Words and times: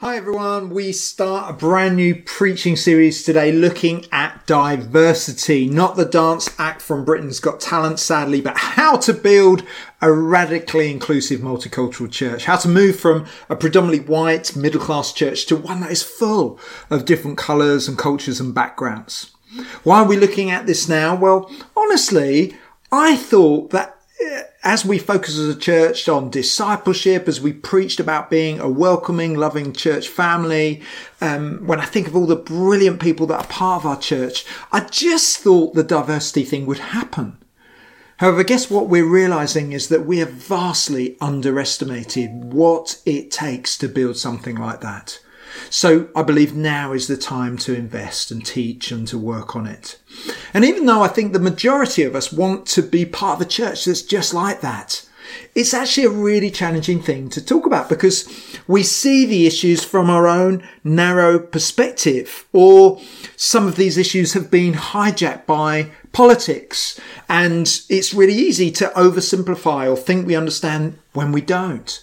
Hi 0.00 0.16
everyone, 0.16 0.70
we 0.70 0.92
start 0.92 1.50
a 1.50 1.52
brand 1.52 1.96
new 1.96 2.14
preaching 2.14 2.76
series 2.76 3.24
today 3.24 3.50
looking 3.50 4.06
at 4.12 4.46
diversity, 4.46 5.68
not 5.68 5.96
the 5.96 6.04
dance 6.04 6.48
act 6.56 6.80
from 6.80 7.04
Britain's 7.04 7.40
Got 7.40 7.58
Talent 7.58 7.98
sadly, 7.98 8.40
but 8.40 8.56
how 8.56 8.96
to 8.98 9.12
build 9.12 9.64
a 10.00 10.12
radically 10.12 10.88
inclusive 10.88 11.40
multicultural 11.40 12.08
church, 12.12 12.44
how 12.44 12.54
to 12.58 12.68
move 12.68 13.00
from 13.00 13.26
a 13.48 13.56
predominantly 13.56 14.06
white 14.06 14.54
middle 14.54 14.80
class 14.80 15.12
church 15.12 15.46
to 15.46 15.56
one 15.56 15.80
that 15.80 15.90
is 15.90 16.04
full 16.04 16.60
of 16.90 17.04
different 17.04 17.36
colours 17.36 17.88
and 17.88 17.98
cultures 17.98 18.38
and 18.38 18.54
backgrounds. 18.54 19.32
Why 19.82 19.98
are 19.98 20.06
we 20.06 20.16
looking 20.16 20.48
at 20.48 20.68
this 20.68 20.88
now? 20.88 21.16
Well, 21.16 21.50
honestly, 21.76 22.56
I 22.92 23.16
thought 23.16 23.70
that 23.70 23.96
eh, 24.24 24.42
as 24.64 24.84
we 24.84 24.98
focus 24.98 25.38
as 25.38 25.48
a 25.48 25.58
church 25.58 26.08
on 26.08 26.30
discipleship, 26.30 27.28
as 27.28 27.40
we 27.40 27.52
preached 27.52 28.00
about 28.00 28.28
being 28.28 28.58
a 28.58 28.68
welcoming, 28.68 29.34
loving 29.34 29.72
church 29.72 30.08
family, 30.08 30.82
um, 31.20 31.66
when 31.66 31.80
I 31.80 31.84
think 31.84 32.08
of 32.08 32.16
all 32.16 32.26
the 32.26 32.36
brilliant 32.36 33.00
people 33.00 33.26
that 33.28 33.40
are 33.40 33.46
part 33.46 33.82
of 33.82 33.86
our 33.86 33.98
church, 33.98 34.44
I 34.72 34.80
just 34.80 35.38
thought 35.38 35.74
the 35.74 35.84
diversity 35.84 36.44
thing 36.44 36.66
would 36.66 36.78
happen. 36.78 37.38
However, 38.18 38.42
guess 38.42 38.68
what 38.68 38.88
we're 38.88 39.08
realizing 39.08 39.72
is 39.72 39.88
that 39.90 40.04
we 40.04 40.18
have 40.18 40.32
vastly 40.32 41.16
underestimated 41.20 42.52
what 42.52 43.00
it 43.06 43.30
takes 43.30 43.78
to 43.78 43.88
build 43.88 44.16
something 44.16 44.56
like 44.56 44.80
that. 44.80 45.20
So 45.70 46.08
I 46.14 46.22
believe 46.22 46.54
now 46.54 46.92
is 46.92 47.06
the 47.06 47.16
time 47.16 47.56
to 47.58 47.74
invest 47.74 48.30
and 48.30 48.44
teach 48.44 48.90
and 48.90 49.06
to 49.08 49.18
work 49.18 49.54
on 49.54 49.66
it. 49.66 49.98
And 50.54 50.64
even 50.64 50.86
though 50.86 51.02
I 51.02 51.08
think 51.08 51.32
the 51.32 51.38
majority 51.38 52.02
of 52.02 52.16
us 52.16 52.32
want 52.32 52.66
to 52.68 52.82
be 52.82 53.04
part 53.04 53.40
of 53.40 53.46
a 53.46 53.50
church 53.50 53.84
that's 53.84 54.02
just 54.02 54.34
like 54.34 54.60
that, 54.60 55.04
it's 55.54 55.74
actually 55.74 56.04
a 56.04 56.10
really 56.10 56.50
challenging 56.50 57.02
thing 57.02 57.28
to 57.30 57.44
talk 57.44 57.66
about 57.66 57.88
because 57.88 58.28
we 58.66 58.82
see 58.82 59.26
the 59.26 59.46
issues 59.46 59.84
from 59.84 60.08
our 60.08 60.26
own 60.26 60.66
narrow 60.84 61.38
perspective, 61.38 62.46
or 62.52 63.00
some 63.36 63.66
of 63.66 63.76
these 63.76 63.98
issues 63.98 64.32
have 64.32 64.50
been 64.50 64.74
hijacked 64.74 65.46
by 65.46 65.90
politics, 66.12 66.98
and 67.28 67.82
it's 67.88 68.14
really 68.14 68.34
easy 68.34 68.70
to 68.72 68.92
oversimplify 68.96 69.90
or 69.90 69.96
think 69.96 70.26
we 70.26 70.36
understand 70.36 70.98
when 71.12 71.32
we 71.32 71.40
don't. 71.40 72.02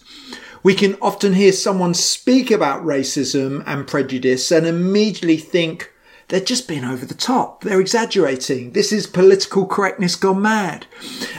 We 0.66 0.74
can 0.74 0.96
often 1.00 1.34
hear 1.34 1.52
someone 1.52 1.94
speak 1.94 2.50
about 2.50 2.84
racism 2.84 3.64
and 3.68 3.86
prejudice 3.86 4.52
and 4.52 4.66
immediately 4.66 5.38
think 5.38 5.94
they're 6.30 6.40
just 6.40 6.68
being 6.68 6.84
over 6.84 7.06
the 7.06 7.14
top. 7.14 7.62
They're 7.62 7.80
exaggerating. 7.80 8.72
This 8.72 8.92
is 8.92 9.06
political 9.06 9.68
correctness 9.68 10.16
gone 10.16 10.42
mad. 10.42 10.88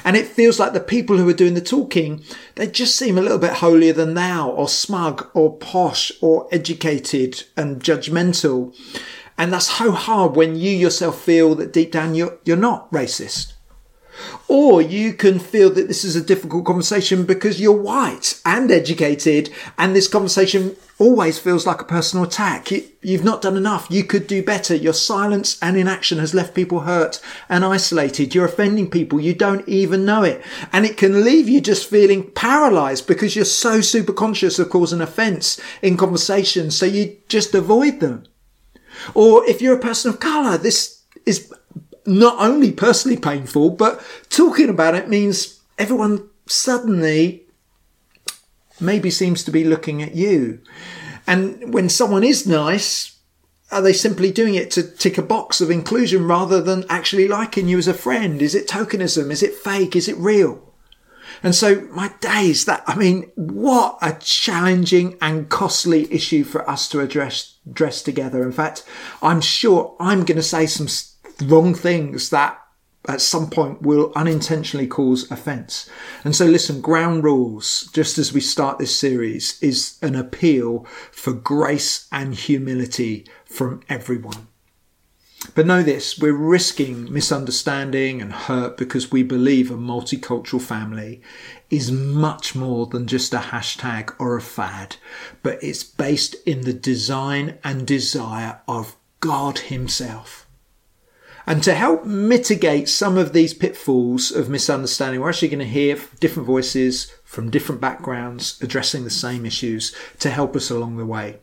And 0.05 0.17
it 0.17 0.29
feels 0.29 0.61
like 0.61 0.75
the 0.75 0.81
people 0.81 1.19
who 1.19 1.29
are 1.29 1.33
doing 1.33 1.55
the 1.55 1.61
talking, 1.61 2.23
they 2.55 2.69
just 2.69 2.95
seem 2.95 3.19
a 3.19 3.21
little 3.21 3.39
bit 3.39 3.55
holier 3.55 3.93
than 3.93 4.15
thou 4.15 4.49
or 4.49 4.69
smug 4.69 5.29
or 5.35 5.57
posh 5.57 6.13
or 6.21 6.47
educated 6.53 7.43
and 7.57 7.83
judgmental. 7.83 8.77
And 9.37 9.53
that's 9.53 9.77
so 9.77 9.91
hard 9.91 10.37
when 10.37 10.55
you 10.55 10.71
yourself 10.71 11.21
feel 11.21 11.57
that 11.57 11.73
deep 11.73 11.91
down 11.91 12.15
you're, 12.15 12.39
you're 12.45 12.57
not 12.57 12.89
racist. 12.93 13.55
Or 14.49 14.81
you 14.81 15.13
can 15.13 15.39
feel 15.39 15.71
that 15.71 15.89
this 15.89 16.05
is 16.05 16.17
a 16.17 16.25
difficult 16.25 16.65
conversation 16.65 17.25
because 17.25 17.61
you're 17.61 17.73
white 17.73 18.41
and 18.45 18.71
educated, 18.71 19.51
and 19.77 19.95
this 19.95 20.09
conversation 20.09 20.77
always 20.99 21.39
feels 21.39 21.67
like 21.67 21.81
a 21.81 21.85
personal 21.85 22.25
attack. 22.25 22.71
You've 23.03 23.25
not 23.25 23.43
done 23.43 23.57
enough. 23.57 23.87
You 23.91 24.05
could 24.05 24.27
do 24.27 24.43
better. 24.43 24.75
Your 24.75 24.95
silence 24.95 25.59
and 25.61 25.77
inaction 25.77 26.19
has 26.19 26.33
left 26.33 26.55
people 26.55 26.81
hurt 26.81 27.21
and 27.49 27.65
isolated. 27.65 28.35
You're 28.35 28.47
offending 28.47 28.91
people. 28.91 29.21
You 29.21 29.35
don't 29.35 29.69
even 29.69 30.07
know 30.07 30.23
it. 30.23 30.43
And 30.73 30.87
it 30.87 30.97
can 30.97 31.23
leave 31.23 31.49
you 31.49 31.61
just 31.61 31.91
feeling 31.91 32.31
paralyzed 32.31 33.07
because 33.07 33.37
you're 33.37 33.45
so 33.45 33.81
super 33.83 34.15
conscious 34.15 34.59
of 34.59 34.71
causing 34.71 35.03
offense 35.03 35.61
in 35.83 35.99
conversations. 35.99 36.79
So 36.79 36.87
you 36.87 37.19
just 37.29 37.55
avoid 37.55 38.01
them. 38.01 38.25
Or 39.15 39.45
if 39.47 39.61
you're 39.61 39.77
a 39.77 39.81
person 39.81 40.11
of 40.11 40.21
color, 40.21 40.57
this 40.57 41.03
is 41.27 41.53
not 42.07 42.37
only 42.39 42.73
personally 42.73 43.17
painful, 43.17 43.71
but 43.71 44.03
talking 44.29 44.69
about 44.69 44.95
it 44.95 45.09
means 45.09 45.61
everyone 45.79 46.29
suddenly 46.47 47.43
maybe 48.81 49.11
seems 49.11 49.43
to 49.45 49.51
be 49.51 49.65
looking 49.65 50.03
at 50.03 50.15
you. 50.15 50.61
And 51.27 51.73
when 51.73 51.89
someone 51.89 52.25
is 52.25 52.47
nice, 52.47 53.17
are 53.73 53.83
they 53.83 53.93
simply 53.93 54.31
doing 54.31 54.55
it 54.55 54.71
to 54.73 54.83
tick 54.83 55.19
a 55.19 55.23
box 55.23 55.61
of 55.61 55.71
inclusion 55.71 56.27
rather 56.27 56.63
than 56.63 56.85
actually 56.89 57.27
liking 57.27 57.69
you 57.69 57.79
as 57.79 57.89
a 57.89 57.95
friend? 57.95 58.41
Is 58.41 58.55
it 58.55 58.69
tokenism? 58.69 59.31
Is 59.31 59.43
it 59.43 59.55
fake? 59.55 59.97
Is 59.97 60.09
it 60.09 60.17
real? 60.17 60.63
And 61.43 61.55
so 61.55 61.83
my 61.93 62.13
days 62.21 62.65
that, 62.65 62.83
I 62.87 62.97
mean, 62.97 63.31
what 63.35 63.99
a 64.01 64.17
challenging 64.21 65.19
and 65.21 65.49
costly 65.49 66.11
issue 66.13 66.45
for 66.45 66.69
us 66.71 66.89
to 66.91 67.01
address, 67.01 67.57
address 67.69 68.03
together. 68.03 68.43
In 68.43 68.53
fact, 68.53 68.85
I'm 69.21 69.41
sure 69.41 69.97
I'm 69.99 70.25
going 70.25 70.37
to 70.37 70.43
say 70.43 70.67
some 70.67 70.89
wrong 71.43 71.75
things 71.75 72.31
that 72.31 72.61
at 73.09 73.21
some 73.21 73.49
point 73.49 73.83
will 73.83 74.13
unintentionally 74.17 74.87
cause 74.87 75.31
offence. 75.31 75.89
And 76.25 76.35
so, 76.35 76.47
listen, 76.47 76.81
ground 76.81 77.25
rules, 77.25 77.89
just 77.93 78.19
as 78.19 78.33
we 78.33 78.41
start 78.41 78.79
this 78.79 78.99
series, 78.99 79.63
is 79.63 79.99
an 80.03 80.17
appeal 80.17 80.85
for 81.13 81.33
grace 81.33 82.09
and 82.11 82.35
humility 82.35 83.27
from 83.45 83.83
everyone. 83.89 84.49
But 85.55 85.67
know 85.67 85.83
this, 85.83 86.19
we're 86.19 86.33
risking 86.33 87.13
misunderstanding 87.13 88.21
and 88.21 88.33
hurt 88.33 88.77
because 88.77 89.13
we 89.13 89.23
believe 89.23 89.71
a 89.71 89.77
multicultural 89.77 90.61
family 90.61 91.23
is 91.71 91.93
much 91.93 92.55
more 92.55 92.87
than 92.87 93.07
just 93.07 93.35
a 93.35 93.39
hashtag 93.39 94.15
or 94.19 94.37
a 94.37 94.43
fad, 94.43 94.97
but 95.43 95.63
it's 95.63 95.85
based 95.85 96.35
in 96.47 96.63
the 96.63 96.73
design 96.73 97.59
and 97.63 97.87
desire 97.87 98.61
of 98.67 98.97
God 99.21 99.59
Himself. 99.59 100.46
And 101.47 101.63
to 101.63 101.75
help 101.75 102.05
mitigate 102.05 102.89
some 102.89 103.17
of 103.17 103.33
these 103.33 103.55
pitfalls 103.55 104.33
of 104.33 104.49
misunderstanding, 104.49 105.21
we're 105.21 105.29
actually 105.29 105.49
going 105.49 105.61
to 105.61 105.65
hear 105.65 105.99
different 106.19 106.47
voices 106.47 107.13
from 107.25 107.51
different 107.51 107.81
backgrounds 107.81 108.61
addressing 108.61 109.05
the 109.05 109.11
same 109.11 109.47
issues 109.47 109.95
to 110.19 110.31
help 110.31 110.57
us 110.57 110.71
along 110.71 110.97
the 110.97 111.07
way. 111.07 111.39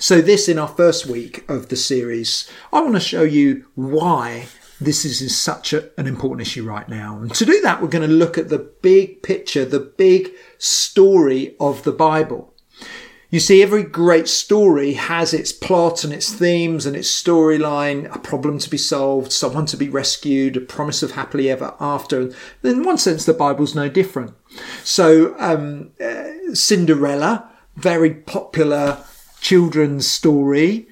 So, 0.00 0.20
this 0.20 0.48
in 0.48 0.58
our 0.58 0.68
first 0.68 1.06
week 1.06 1.48
of 1.48 1.68
the 1.68 1.76
series, 1.76 2.50
I 2.72 2.80
want 2.80 2.94
to 2.94 3.00
show 3.00 3.22
you 3.22 3.66
why 3.74 4.46
this 4.80 5.04
is 5.04 5.36
such 5.36 5.72
a, 5.72 5.90
an 5.98 6.06
important 6.06 6.46
issue 6.46 6.64
right 6.64 6.88
now. 6.88 7.18
And 7.18 7.34
to 7.34 7.44
do 7.44 7.60
that, 7.62 7.80
we're 7.80 7.88
going 7.88 8.08
to 8.08 8.14
look 8.14 8.36
at 8.36 8.48
the 8.48 8.58
big 8.58 9.22
picture, 9.22 9.64
the 9.64 9.80
big 9.80 10.32
story 10.58 11.56
of 11.60 11.84
the 11.84 11.92
Bible. 11.92 12.53
You 13.34 13.40
see, 13.40 13.64
every 13.64 13.82
great 13.82 14.28
story 14.28 14.92
has 14.92 15.34
its 15.34 15.50
plot 15.50 16.04
and 16.04 16.12
its 16.12 16.32
themes 16.32 16.86
and 16.86 16.94
its 16.94 17.10
storyline, 17.10 18.08
a 18.14 18.20
problem 18.20 18.60
to 18.60 18.70
be 18.70 18.78
solved, 18.78 19.32
someone 19.32 19.66
to 19.66 19.76
be 19.76 19.88
rescued, 19.88 20.56
a 20.56 20.60
promise 20.60 21.02
of 21.02 21.10
happily 21.10 21.50
ever 21.50 21.74
after. 21.80 22.20
And 22.20 22.34
in 22.62 22.84
one 22.84 22.96
sense, 22.96 23.24
the 23.24 23.34
Bible's 23.34 23.74
no 23.74 23.88
different. 23.88 24.34
So, 24.84 25.34
um, 25.40 25.90
uh, 26.00 26.54
Cinderella, 26.54 27.50
very 27.74 28.14
popular 28.14 28.98
children's 29.40 30.06
story. 30.06 30.86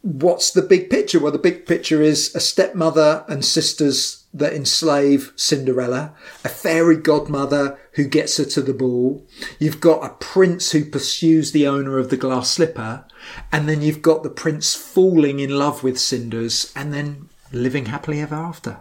What's 0.00 0.52
the 0.52 0.62
big 0.62 0.88
picture? 0.88 1.20
Well, 1.20 1.30
the 1.30 1.38
big 1.38 1.66
picture 1.66 2.00
is 2.00 2.34
a 2.34 2.40
stepmother 2.40 3.22
and 3.28 3.44
sisters 3.44 4.19
that 4.32 4.52
enslave 4.52 5.32
Cinderella, 5.34 6.14
a 6.44 6.48
fairy 6.48 6.96
godmother 6.96 7.78
who 7.92 8.04
gets 8.04 8.36
her 8.36 8.44
to 8.44 8.62
the 8.62 8.74
ball. 8.74 9.26
You've 9.58 9.80
got 9.80 10.04
a 10.04 10.14
prince 10.14 10.70
who 10.70 10.84
pursues 10.84 11.50
the 11.50 11.66
owner 11.66 11.98
of 11.98 12.10
the 12.10 12.16
glass 12.16 12.50
slipper. 12.50 13.04
And 13.52 13.68
then 13.68 13.82
you've 13.82 14.02
got 14.02 14.22
the 14.22 14.30
prince 14.30 14.74
falling 14.74 15.40
in 15.40 15.50
love 15.50 15.82
with 15.82 15.98
Cinders 15.98 16.72
and 16.76 16.92
then 16.92 17.28
living 17.52 17.86
happily 17.86 18.20
ever 18.20 18.36
after. 18.36 18.80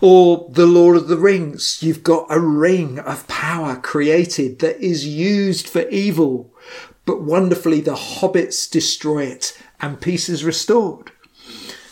Or 0.00 0.48
The 0.50 0.66
Lord 0.66 0.96
of 0.96 1.08
the 1.08 1.16
Rings. 1.16 1.82
You've 1.82 2.02
got 2.02 2.26
a 2.28 2.38
ring 2.38 2.98
of 2.98 3.26
power 3.26 3.76
created 3.76 4.58
that 4.58 4.78
is 4.78 5.06
used 5.06 5.68
for 5.68 5.88
evil, 5.88 6.54
but 7.06 7.22
wonderfully 7.22 7.80
the 7.80 7.94
hobbits 7.94 8.70
destroy 8.70 9.24
it 9.24 9.58
and 9.80 10.00
peace 10.00 10.28
is 10.28 10.44
restored. 10.44 11.12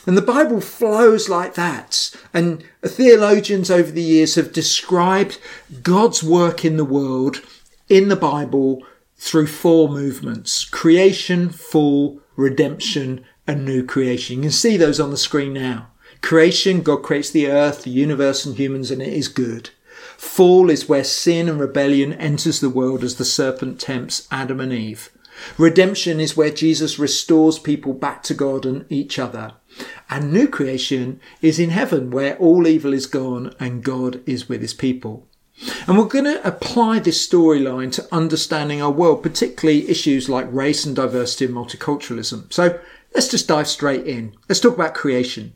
And 0.07 0.17
the 0.17 0.23
Bible 0.23 0.61
flows 0.61 1.29
like 1.29 1.55
that. 1.55 2.15
And 2.35 2.65
theologians 2.83 3.71
over 3.71 3.91
the 3.91 4.03
years 4.03 4.35
have 4.35 4.53
described 4.53 5.39
God's 5.83 6.23
work 6.23 6.65
in 6.65 6.77
the 6.77 6.85
world 6.85 7.41
in 7.89 8.09
the 8.09 8.17
Bible 8.17 8.83
through 9.17 9.47
four 9.47 9.89
movements 9.89 10.65
creation, 10.65 11.51
fall, 11.51 12.21
redemption, 12.37 13.25
and 13.47 13.65
new 13.65 13.85
creation. 13.85 14.37
You 14.37 14.43
can 14.43 14.51
see 14.51 14.77
those 14.77 14.99
on 14.99 15.11
the 15.11 15.17
screen 15.17 15.53
now. 15.53 15.89
Creation, 16.21 16.83
God 16.83 17.03
creates 17.03 17.31
the 17.31 17.49
earth, 17.49 17.83
the 17.83 17.91
universe, 17.91 18.45
and 18.45 18.57
humans, 18.57 18.91
and 18.91 19.03
it 19.03 19.13
is 19.13 19.29
good. 19.29 19.71
Fall 20.17 20.71
is 20.71 20.89
where 20.89 21.05
sin 21.05 21.49
and 21.49 21.61
rebellion 21.61 22.13
enters 22.15 22.61
the 22.61 22.71
world 22.71 23.03
as 23.05 23.17
the 23.17 23.25
serpent 23.25 23.81
tempts 23.81 24.27
Adam 24.31 24.61
and 24.61 24.73
Eve. 24.73 25.11
Redemption 25.59 26.21
is 26.21 26.37
where 26.37 26.51
Jesus 26.51 26.99
restores 26.99 27.59
people 27.59 27.93
back 27.93 28.23
to 28.25 28.35
God 28.35 28.65
and 28.65 28.85
each 28.89 29.19
other. 29.19 29.55
And 30.11 30.33
new 30.33 30.47
creation 30.49 31.21
is 31.41 31.59
in 31.59 31.71
heaven 31.71 32.11
where 32.11 32.37
all 32.37 32.67
evil 32.67 32.93
is 32.93 33.07
gone 33.07 33.55
and 33.59 33.83
God 33.83 34.23
is 34.27 34.49
with 34.49 34.61
his 34.61 34.75
people. 34.75 35.27
And 35.87 35.97
we're 35.97 36.05
going 36.05 36.25
to 36.25 36.47
apply 36.47 36.99
this 36.99 37.27
storyline 37.27 37.93
to 37.93 38.09
understanding 38.13 38.83
our 38.83 38.91
world, 38.91 39.23
particularly 39.23 39.89
issues 39.89 40.29
like 40.29 40.53
race 40.53 40.85
and 40.85 40.97
diversity 40.97 41.47
and 41.47 41.55
multiculturalism. 41.55 42.53
So 42.53 42.81
let's 43.15 43.29
just 43.29 43.49
dive 43.49 43.69
straight 43.69 44.07
in. 44.07 44.35
Let's 44.49 44.61
talk 44.61 44.75
about 44.75 44.95
creation. 44.95 45.55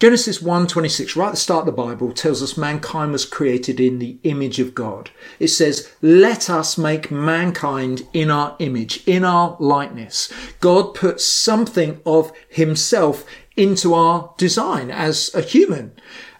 Genesis 0.00 0.40
1:26 0.40 1.14
right 1.14 1.26
at 1.26 1.32
the 1.32 1.36
start 1.36 1.68
of 1.68 1.76
the 1.76 1.82
Bible 1.82 2.10
tells 2.12 2.42
us 2.42 2.56
mankind 2.56 3.12
was 3.12 3.26
created 3.26 3.78
in 3.78 3.98
the 3.98 4.16
image 4.22 4.58
of 4.58 4.74
God. 4.74 5.10
It 5.38 5.48
says, 5.48 5.88
"Let 6.00 6.48
us 6.48 6.78
make 6.78 7.10
mankind 7.10 8.06
in 8.14 8.30
our 8.30 8.56
image, 8.60 9.02
in 9.04 9.24
our 9.24 9.58
likeness." 9.60 10.30
God 10.58 10.94
put 10.94 11.20
something 11.20 12.00
of 12.06 12.32
himself 12.48 13.26
into 13.58 13.92
our 13.92 14.32
design 14.38 14.90
as 14.90 15.30
a 15.34 15.42
human. 15.42 15.92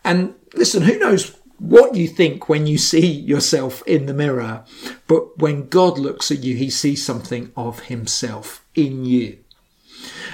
And 0.02 0.36
listen, 0.54 0.84
who 0.84 0.98
knows 0.98 1.32
what 1.58 1.94
you 1.94 2.08
think 2.08 2.48
when 2.48 2.66
you 2.66 2.78
see 2.78 3.06
yourself 3.06 3.82
in 3.86 4.06
the 4.06 4.14
mirror, 4.14 4.64
but 5.06 5.38
when 5.38 5.68
God 5.68 5.98
looks 5.98 6.30
at 6.30 6.42
you, 6.42 6.56
he 6.56 6.70
sees 6.70 7.04
something 7.04 7.52
of 7.58 7.80
himself 7.80 8.64
in 8.74 9.04
you. 9.04 9.36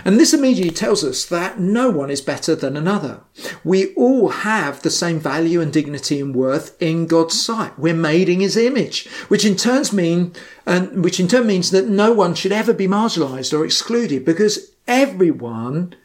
And 0.07 0.21
this 0.21 0.33
immediately 0.33 0.71
tells 0.71 1.03
us 1.03 1.25
that 1.27 1.59
no 1.59 1.91
one 1.91 2.11
is 2.13 2.21
better 2.21 2.55
than 2.55 2.77
another. 2.77 3.23
We 3.65 3.93
all 3.95 4.29
have 4.29 4.81
the 4.81 4.91
same 4.91 5.19
value 5.19 5.61
and 5.61 5.73
dignity 5.73 6.21
and 6.21 6.33
worth 6.33 6.81
in 6.81 7.09
God's 7.09 7.41
sight. 7.41 7.77
We're 7.77 7.93
made 7.93 8.29
in 8.29 8.39
his 8.39 8.57
image, 8.57 9.09
which 9.27 9.45
in 9.45 9.57
mean, 9.93 10.33
and 10.65 11.03
which 11.03 11.19
in 11.19 11.27
turn 11.27 11.49
means 11.49 11.73
that 11.73 11.89
no 11.89 12.13
one 12.13 12.37
should 12.37 12.53
ever 12.53 12.73
be 12.73 12.87
marginalized 12.87 13.53
or 13.53 13.65
excluded 13.65 14.25
because 14.25 14.71
everyone 14.87 15.97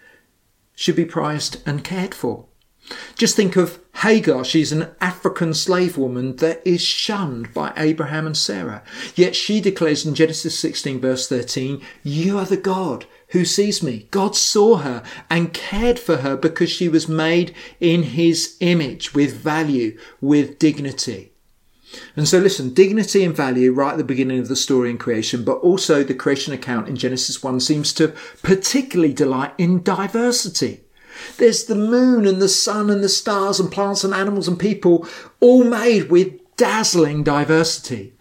should 0.73 0.95
be 0.95 1.05
prized 1.05 1.61
and 1.67 1.83
cared 1.83 2.15
for. 2.15 2.47
Just 3.13 3.35
think 3.35 3.55
of 3.55 3.79
Hagar. 3.97 4.43
She's 4.43 4.71
an 4.71 4.95
African 4.99 5.53
slave 5.53 5.95
woman 5.95 6.37
that 6.37 6.65
is 6.65 6.81
shunned 6.81 7.53
by 7.53 7.71
Abraham 7.77 8.25
and 8.25 8.35
Sarah. 8.35 8.81
Yet 9.15 9.35
she 9.35 9.61
declares 9.61 10.07
in 10.07 10.15
Genesis 10.15 10.57
16 10.57 10.99
verse 10.99 11.29
13, 11.29 11.83
you 12.01 12.39
are 12.39 12.45
the 12.45 12.57
God 12.57 13.05
who 13.31 13.45
sees 13.45 13.81
me. 13.81 14.07
God 14.11 14.35
saw 14.35 14.77
her 14.77 15.03
and 15.29 15.53
cared 15.53 15.99
for 15.99 16.17
her 16.17 16.35
because 16.35 16.69
she 16.69 16.87
was 16.87 17.07
made 17.07 17.53
in 17.79 18.03
his 18.03 18.57
image 18.59 19.13
with 19.13 19.33
value, 19.33 19.97
with 20.19 20.59
dignity. 20.59 21.31
And 22.15 22.27
so 22.27 22.39
listen, 22.39 22.73
dignity 22.73 23.23
and 23.23 23.35
value 23.35 23.73
right 23.73 23.91
at 23.91 23.97
the 23.97 24.03
beginning 24.03 24.39
of 24.39 24.47
the 24.47 24.55
story 24.55 24.89
in 24.89 24.97
creation, 24.97 25.43
but 25.43 25.57
also 25.57 26.03
the 26.03 26.13
creation 26.13 26.53
account 26.53 26.87
in 26.87 26.95
Genesis 26.95 27.43
1 27.43 27.59
seems 27.59 27.93
to 27.93 28.13
particularly 28.41 29.13
delight 29.13 29.53
in 29.57 29.83
diversity. 29.83 30.81
There's 31.37 31.65
the 31.65 31.75
moon 31.75 32.25
and 32.25 32.41
the 32.41 32.49
sun 32.49 32.89
and 32.89 33.03
the 33.03 33.09
stars 33.09 33.59
and 33.59 33.71
plants 33.71 34.03
and 34.03 34.13
animals 34.13 34.47
and 34.47 34.57
people 34.57 35.07
all 35.39 35.63
made 35.63 36.09
with 36.09 36.39
dazzling 36.55 37.23
diversity. 37.23 38.13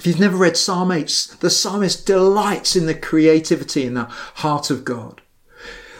If 0.00 0.06
you've 0.06 0.18
never 0.18 0.38
read 0.38 0.56
Psalm 0.56 0.90
8, 0.92 1.36
the 1.40 1.50
psalmist 1.50 2.06
delights 2.06 2.74
in 2.74 2.86
the 2.86 2.94
creativity 2.94 3.84
in 3.84 3.92
the 3.92 4.04
heart 4.04 4.70
of 4.70 4.82
God. 4.82 5.20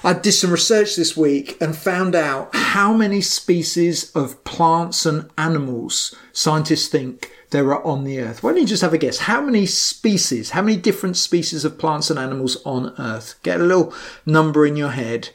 I 0.02 0.14
did 0.14 0.32
some 0.32 0.50
research 0.50 0.96
this 0.96 1.18
week 1.18 1.60
and 1.60 1.76
found 1.76 2.14
out 2.14 2.48
how 2.54 2.94
many 2.94 3.20
species 3.20 4.10
of 4.12 4.42
plants 4.42 5.04
and 5.04 5.28
animals 5.36 6.14
scientists 6.32 6.88
think 6.88 7.30
there 7.50 7.74
are 7.74 7.84
on 7.84 8.04
the 8.04 8.20
earth. 8.20 8.42
Why 8.42 8.52
don't 8.52 8.62
you 8.62 8.66
just 8.66 8.80
have 8.80 8.94
a 8.94 8.98
guess? 8.98 9.18
How 9.18 9.42
many 9.42 9.66
species, 9.66 10.52
how 10.52 10.62
many 10.62 10.78
different 10.78 11.18
species 11.18 11.66
of 11.66 11.78
plants 11.78 12.08
and 12.08 12.18
animals 12.18 12.56
on 12.64 12.94
earth? 12.98 13.34
Get 13.42 13.60
a 13.60 13.64
little 13.64 13.92
number 14.24 14.64
in 14.64 14.76
your 14.76 14.92
head. 14.92 15.28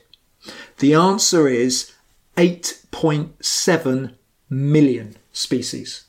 The 0.80 0.96
answer 0.96 1.48
is 1.48 1.94
8.7 2.36 4.16
million 4.50 5.18
species. 5.32 6.05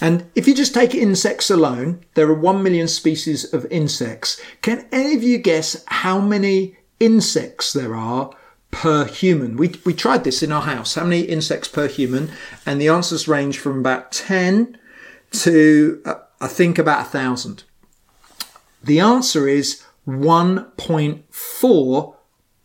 And 0.00 0.30
if 0.34 0.48
you 0.48 0.54
just 0.54 0.74
take 0.74 0.94
insects 0.94 1.50
alone, 1.50 2.04
there 2.14 2.28
are 2.28 2.34
1 2.34 2.62
million 2.62 2.88
species 2.88 3.52
of 3.52 3.66
insects. 3.70 4.40
Can 4.62 4.86
any 4.92 5.14
of 5.14 5.22
you 5.22 5.36
guess 5.38 5.84
how 5.86 6.20
many 6.20 6.76
insects 7.00 7.72
there 7.72 7.94
are 7.94 8.30
per 8.70 9.04
human? 9.04 9.56
We, 9.56 9.74
we 9.84 9.94
tried 9.94 10.24
this 10.24 10.42
in 10.42 10.52
our 10.52 10.62
house. 10.62 10.94
How 10.94 11.04
many 11.04 11.22
insects 11.22 11.68
per 11.68 11.88
human? 11.88 12.30
And 12.64 12.80
the 12.80 12.88
answers 12.88 13.28
range 13.28 13.58
from 13.58 13.78
about 13.78 14.12
10 14.12 14.78
to, 15.32 16.02
uh, 16.04 16.14
I 16.40 16.48
think, 16.48 16.78
about 16.78 17.00
1,000. 17.00 17.64
The 18.82 19.00
answer 19.00 19.48
is 19.48 19.82
1.4 20.06 22.15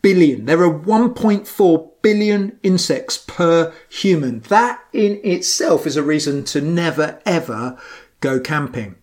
billion. 0.02 0.44
There 0.44 0.62
are 0.62 0.78
1.4 0.78 1.90
billion 2.02 2.58
insects 2.62 3.18
per 3.18 3.72
human. 3.88 4.40
That 4.40 4.80
in 4.92 5.20
itself 5.24 5.86
is 5.86 5.96
a 5.96 6.02
reason 6.02 6.44
to 6.44 6.60
never 6.60 7.20
ever 7.24 7.78
go 8.20 8.40
camping. 8.40 8.96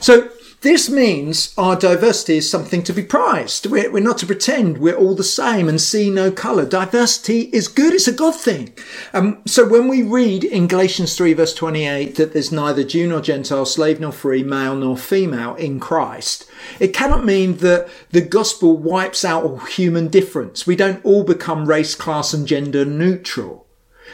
So 0.00 0.30
this 0.62 0.90
means 0.90 1.54
our 1.56 1.74
diversity 1.74 2.36
is 2.36 2.50
something 2.50 2.82
to 2.82 2.92
be 2.92 3.02
prized. 3.02 3.64
We're, 3.64 3.90
we're, 3.90 4.00
not 4.00 4.18
to 4.18 4.26
pretend 4.26 4.76
we're 4.76 4.94
all 4.94 5.14
the 5.14 5.24
same 5.24 5.70
and 5.70 5.80
see 5.80 6.10
no 6.10 6.30
colour. 6.30 6.66
Diversity 6.66 7.48
is 7.52 7.66
good. 7.66 7.94
It's 7.94 8.08
a 8.08 8.12
good 8.12 8.34
thing. 8.34 8.74
Um, 9.14 9.40
so 9.46 9.66
when 9.66 9.88
we 9.88 10.02
read 10.02 10.44
in 10.44 10.66
Galatians 10.66 11.16
3 11.16 11.32
verse 11.32 11.54
28 11.54 12.16
that 12.16 12.34
there's 12.34 12.52
neither 12.52 12.84
Jew 12.84 13.08
nor 13.08 13.22
Gentile, 13.22 13.64
slave 13.64 14.00
nor 14.00 14.12
free, 14.12 14.42
male 14.42 14.76
nor 14.76 14.98
female 14.98 15.54
in 15.54 15.80
Christ, 15.80 16.50
it 16.78 16.88
cannot 16.88 17.24
mean 17.24 17.56
that 17.58 17.88
the 18.10 18.20
gospel 18.20 18.76
wipes 18.76 19.24
out 19.24 19.44
all 19.44 19.60
human 19.60 20.08
difference. 20.08 20.66
We 20.66 20.76
don't 20.76 21.02
all 21.06 21.24
become 21.24 21.66
race, 21.66 21.94
class 21.94 22.34
and 22.34 22.46
gender 22.46 22.84
neutral. 22.84 23.66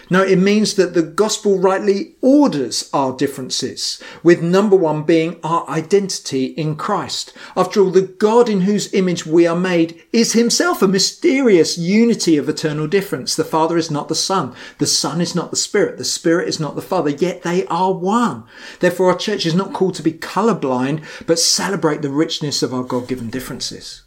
No, 0.08 0.22
it 0.22 0.38
means 0.38 0.74
that 0.74 0.94
the 0.94 1.02
gospel 1.02 1.58
rightly 1.58 2.14
orders 2.20 2.88
our 2.92 3.16
differences, 3.16 4.00
with 4.22 4.40
number 4.40 4.76
one 4.76 5.02
being 5.02 5.40
our 5.42 5.68
identity 5.68 6.46
in 6.46 6.76
Christ. 6.76 7.32
After 7.56 7.80
all, 7.80 7.90
the 7.90 8.02
God 8.02 8.48
in 8.48 8.60
whose 8.60 8.94
image 8.94 9.26
we 9.26 9.48
are 9.48 9.58
made 9.58 10.00
is 10.12 10.32
himself 10.32 10.80
a 10.80 10.86
mysterious 10.86 11.76
unity 11.76 12.36
of 12.36 12.48
eternal 12.48 12.86
difference. 12.86 13.34
The 13.34 13.44
Father 13.44 13.76
is 13.76 13.90
not 13.90 14.06
the 14.08 14.14
Son. 14.14 14.54
The 14.78 14.86
Son 14.86 15.20
is 15.20 15.34
not 15.34 15.50
the 15.50 15.56
Spirit. 15.56 15.98
The 15.98 16.04
Spirit 16.04 16.48
is 16.48 16.60
not 16.60 16.76
the 16.76 16.82
Father, 16.82 17.10
yet 17.10 17.42
they 17.42 17.66
are 17.66 17.92
one. 17.92 18.44
Therefore, 18.78 19.10
our 19.10 19.18
church 19.18 19.44
is 19.44 19.54
not 19.54 19.72
called 19.72 19.96
to 19.96 20.04
be 20.04 20.12
colorblind, 20.12 21.02
but 21.26 21.40
celebrate 21.40 22.02
the 22.02 22.10
richness 22.10 22.62
of 22.62 22.72
our 22.72 22.84
God-given 22.84 23.30
differences. 23.30 24.04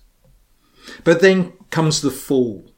But 1.03 1.19
then 1.19 1.53
comes 1.71 2.01
the 2.01 2.09
fall. 2.09 2.68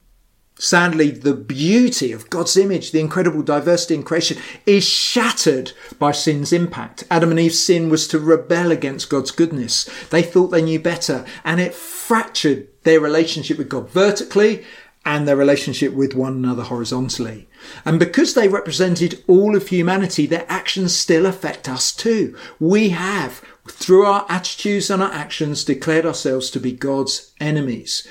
Sadly, 0.63 1.10
the 1.10 1.34
beauty 1.34 2.12
of 2.12 2.30
God's 2.30 2.56
image, 2.56 2.92
the 2.92 3.00
incredible 3.00 3.42
diversity 3.42 3.96
in 3.96 4.04
creation, 4.04 4.38
is 4.68 4.88
shattered 4.88 5.72
by 5.98 6.12
sin's 6.12 6.54
impact. 6.54 7.04
Adam 7.10 7.31
and 7.31 7.40
Eve's 7.40 7.58
sin 7.58 7.90
was 7.90 8.08
to 8.10 8.19
rebel 8.19 8.72
against 8.72 9.10
God's 9.10 9.31
goodness. 9.31 9.90
They 10.12 10.22
thought 10.22 10.50
they 10.50 10.62
knew 10.62 10.80
better, 10.80 11.25
and 11.44 11.60
it 11.60 11.74
fractured 11.74 12.68
their 12.84 13.00
relationship 13.00 13.58
with 13.58 13.69
God 13.69 13.90
vertically 13.90 14.64
and 15.04 15.28
their 15.28 15.35
relationship 15.35 15.94
with 15.94 16.14
one 16.14 16.33
another 16.33 16.62
horizontally. 16.62 17.50
And 17.83 17.97
because 17.97 18.35
they 18.35 18.47
represented 18.47 19.24
all 19.28 19.56
of 19.56 19.69
humanity, 19.69 20.28
their 20.28 20.45
actions 20.47 20.95
still 20.95 21.26
affect 21.26 21.68
us 21.68 21.92
too. 21.92 22.38
We 22.59 22.90
have, 22.90 23.42
through 23.68 24.06
our 24.06 24.28
attitudes 24.30 24.92
and 24.92 25.02
our 25.02 25.12
actions, 25.12 25.64
declared 25.64 26.06
ourselves 26.06 26.52
to 26.52 26.59
be 26.59 26.71
God's 26.71 27.33
enemies. 27.40 28.07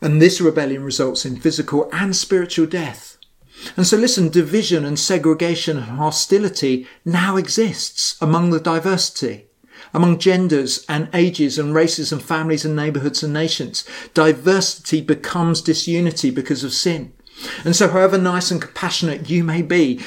And 0.00 0.20
this 0.20 0.40
rebellion 0.40 0.82
results 0.82 1.24
in 1.24 1.40
physical 1.40 1.88
and 1.92 2.14
spiritual 2.14 2.66
death. 2.66 3.16
And 3.76 3.86
so 3.86 3.96
listen, 3.96 4.28
division 4.28 4.84
and 4.84 4.98
segregation 4.98 5.78
and 5.78 5.86
hostility 5.98 6.86
now 7.04 7.36
exists 7.36 8.16
among 8.20 8.50
the 8.50 8.60
diversity, 8.60 9.46
among 9.92 10.18
genders 10.18 10.84
and 10.88 11.08
ages 11.14 11.58
and 11.58 11.74
races 11.74 12.12
and 12.12 12.22
families 12.22 12.64
and 12.64 12.76
neighborhoods 12.76 13.22
and 13.22 13.32
nations. 13.32 13.84
Diversity 14.12 15.00
becomes 15.00 15.62
disunity 15.62 16.30
because 16.30 16.64
of 16.64 16.72
sin. 16.72 17.12
And 17.64 17.74
so 17.74 17.88
however 17.88 18.18
nice 18.18 18.50
and 18.50 18.60
compassionate 18.60 19.30
you 19.30 19.44
may 19.44 19.62
be, 19.62 20.00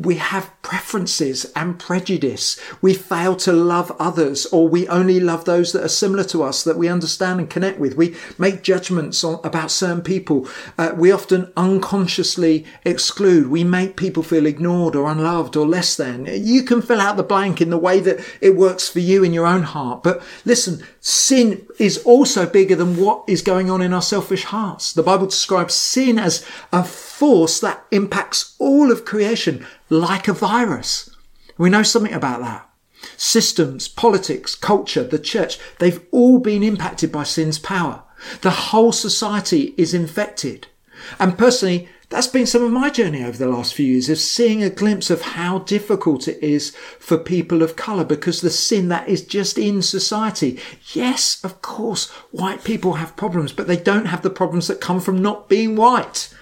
we 0.00 0.14
have 0.14 0.50
preferences 0.62 1.44
and 1.54 1.78
prejudice. 1.78 2.58
We 2.80 2.94
fail 2.94 3.36
to 3.36 3.52
love 3.52 3.94
others 3.98 4.46
or 4.46 4.66
we 4.66 4.88
only 4.88 5.20
love 5.20 5.44
those 5.44 5.72
that 5.72 5.84
are 5.84 5.88
similar 5.88 6.24
to 6.24 6.42
us 6.42 6.64
that 6.64 6.78
we 6.78 6.88
understand 6.88 7.38
and 7.38 7.50
connect 7.50 7.78
with. 7.78 7.96
We 7.96 8.16
make 8.38 8.62
judgments 8.62 9.22
on, 9.22 9.40
about 9.44 9.70
certain 9.70 10.00
people. 10.00 10.48
Uh, 10.78 10.92
we 10.96 11.12
often 11.12 11.52
unconsciously 11.54 12.64
exclude. 12.82 13.48
We 13.48 13.62
make 13.62 13.96
people 13.96 14.22
feel 14.22 14.46
ignored 14.46 14.96
or 14.96 15.10
unloved 15.10 15.54
or 15.54 15.66
less 15.66 15.96
than. 15.96 16.26
You 16.26 16.62
can 16.62 16.80
fill 16.80 17.00
out 17.00 17.18
the 17.18 17.22
blank 17.22 17.60
in 17.60 17.68
the 17.68 17.76
way 17.76 18.00
that 18.00 18.24
it 18.40 18.56
works 18.56 18.88
for 18.88 19.00
you 19.00 19.22
in 19.22 19.34
your 19.34 19.46
own 19.46 19.64
heart. 19.64 20.02
But 20.02 20.22
listen, 20.46 20.82
sin 21.00 21.66
is 21.78 21.98
also 22.04 22.48
bigger 22.48 22.74
than 22.74 22.96
what 22.96 23.24
is 23.26 23.42
going 23.42 23.70
on 23.70 23.82
in 23.82 23.92
our 23.92 24.00
selfish 24.00 24.44
hearts. 24.44 24.94
The 24.94 25.02
Bible 25.02 25.26
describes 25.26 25.74
sin 25.74 26.18
as 26.18 26.42
a 26.72 26.84
force 26.84 27.60
that 27.60 27.84
impacts 27.90 28.56
all 28.58 28.90
of 28.90 29.04
creation 29.04 29.66
like 29.90 30.28
a 30.28 30.32
virus. 30.32 31.14
We 31.58 31.68
know 31.68 31.82
something 31.82 32.14
about 32.14 32.40
that. 32.40 32.66
Systems, 33.16 33.88
politics, 33.88 34.54
culture, 34.54 35.04
the 35.04 35.18
church, 35.18 35.58
they've 35.78 36.02
all 36.10 36.38
been 36.38 36.62
impacted 36.62 37.12
by 37.12 37.24
sin's 37.24 37.58
power. 37.58 38.02
The 38.42 38.50
whole 38.50 38.92
society 38.92 39.74
is 39.76 39.92
infected. 39.92 40.68
And 41.18 41.36
personally, 41.36 41.88
That's 42.10 42.26
been 42.26 42.46
some 42.46 42.64
of 42.64 42.72
my 42.72 42.90
journey 42.90 43.22
over 43.22 43.38
the 43.38 43.46
last 43.46 43.72
few 43.72 43.86
years 43.86 44.10
of 44.10 44.18
seeing 44.18 44.64
a 44.64 44.68
glimpse 44.68 45.10
of 45.10 45.22
how 45.22 45.60
difficult 45.60 46.26
it 46.26 46.42
is 46.42 46.74
for 46.98 47.16
people 47.16 47.62
of 47.62 47.76
colour 47.76 48.04
because 48.04 48.40
the 48.40 48.50
sin 48.50 48.88
that 48.88 49.08
is 49.08 49.24
just 49.24 49.56
in 49.56 49.80
society. 49.80 50.58
Yes, 50.92 51.40
of 51.44 51.62
course, 51.62 52.10
white 52.32 52.64
people 52.64 52.94
have 52.94 53.16
problems, 53.16 53.52
but 53.52 53.68
they 53.68 53.76
don't 53.76 54.06
have 54.06 54.22
the 54.22 54.30
problems 54.30 54.66
that 54.66 54.80
come 54.80 54.98
from 54.98 55.22
not 55.22 55.48
being 55.48 55.76
white. 55.76 56.34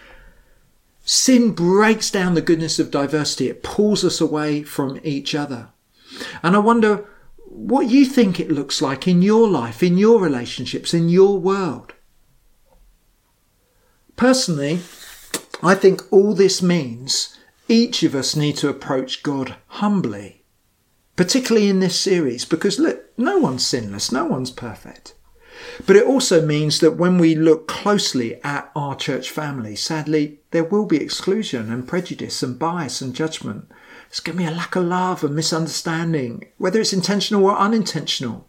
Sin 1.11 1.53
breaks 1.53 2.11
down 2.11 2.35
the 2.35 2.43
goodness 2.43 2.79
of 2.79 2.91
diversity. 2.91 3.49
It 3.49 3.63
pulls 3.63 4.05
us 4.05 4.21
away 4.21 4.63
from 4.63 5.01
each 5.03 5.35
other. 5.35 5.71
And 6.43 6.55
I 6.55 6.59
wonder 6.59 7.07
what 7.47 7.89
you 7.89 8.05
think 8.05 8.39
it 8.39 8.51
looks 8.51 8.83
like 8.83 9.09
in 9.09 9.23
your 9.23 9.49
life, 9.49 9.83
in 9.83 9.97
your 9.97 10.21
relationships, 10.21 10.93
in 10.93 11.09
your 11.09 11.39
world. 11.39 11.95
Personally, 14.17 14.81
I 15.63 15.75
think 15.75 16.03
all 16.13 16.35
this 16.35 16.61
means 16.61 17.39
each 17.69 18.03
of 18.03 18.15
us 18.15 18.37
need 18.37 18.59
to 18.59 18.69
approach 18.69 19.23
God 19.23 19.57
humbly, 19.69 20.45
particularly 21.17 21.71
in 21.71 21.81
this 21.81 21.99
series, 21.99 22.45
because 22.45 22.79
look, 22.79 23.03
no 23.17 23.39
one's 23.39 23.65
sinless, 23.65 24.13
no 24.13 24.27
one's 24.27 24.51
perfect. 24.51 25.15
But 25.87 25.97
it 25.97 26.07
also 26.07 26.45
means 26.45 26.81
that 26.81 26.97
when 26.97 27.19
we 27.19 27.35
look 27.35 27.69
closely 27.69 28.43
at 28.43 28.71
our 28.75 28.95
church 28.95 29.31
family, 29.31 29.77
sadly, 29.77 30.41
there 30.51 30.65
will 30.65 30.87
be 30.87 31.01
exclusion 31.03 31.71
and 31.73 31.87
prejudice 31.87 32.43
and 32.43 32.59
bias 32.59 33.01
and 33.01 33.15
judgment. 33.15 33.69
There's 34.09 34.21
going 34.21 34.39
to 34.39 34.45
be 34.45 34.49
a 34.49 34.55
lack 34.55 34.77
of 34.77 34.85
love 34.85 35.23
and 35.23 35.35
misunderstanding, 35.35 36.47
whether 36.57 36.81
it's 36.81 36.93
intentional 36.93 37.45
or 37.45 37.57
unintentional. 37.57 38.47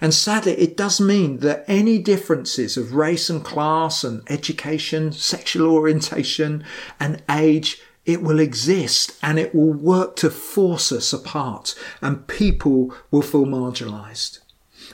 And 0.00 0.14
sadly, 0.14 0.52
it 0.52 0.76
does 0.76 1.00
mean 1.00 1.38
that 1.38 1.64
any 1.66 1.98
differences 1.98 2.76
of 2.76 2.94
race 2.94 3.28
and 3.28 3.44
class 3.44 4.04
and 4.04 4.22
education, 4.30 5.12
sexual 5.12 5.70
orientation 5.70 6.64
and 7.00 7.22
age, 7.30 7.82
it 8.06 8.22
will 8.22 8.38
exist 8.38 9.18
and 9.22 9.38
it 9.38 9.54
will 9.54 9.72
work 9.72 10.16
to 10.16 10.30
force 10.30 10.92
us 10.92 11.12
apart 11.12 11.74
and 12.00 12.26
people 12.26 12.94
will 13.10 13.22
feel 13.22 13.46
marginalized. 13.46 14.40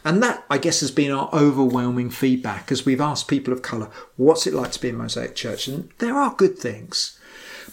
And 0.04 0.23
that, 0.23 0.45
I 0.49 0.59
guess, 0.59 0.80
has 0.80 0.90
been 0.90 1.11
our 1.11 1.28
overwhelming 1.33 2.11
feedback 2.11 2.73
as 2.73 2.87
we've 2.87 3.00
asked 3.00 3.28
people 3.28 3.52
of 3.52 3.62
colour, 3.62 3.90
what's 4.16 4.47
it 4.47 4.54
like 4.54 4.73
to 4.73 4.80
be 4.80 4.88
in 4.88 4.97
Mosaic 4.97 5.35
Church? 5.35 5.69
And 5.69 5.90
there 5.99 6.16
are 6.16 6.35
good 6.35 6.59
things. 6.59 7.19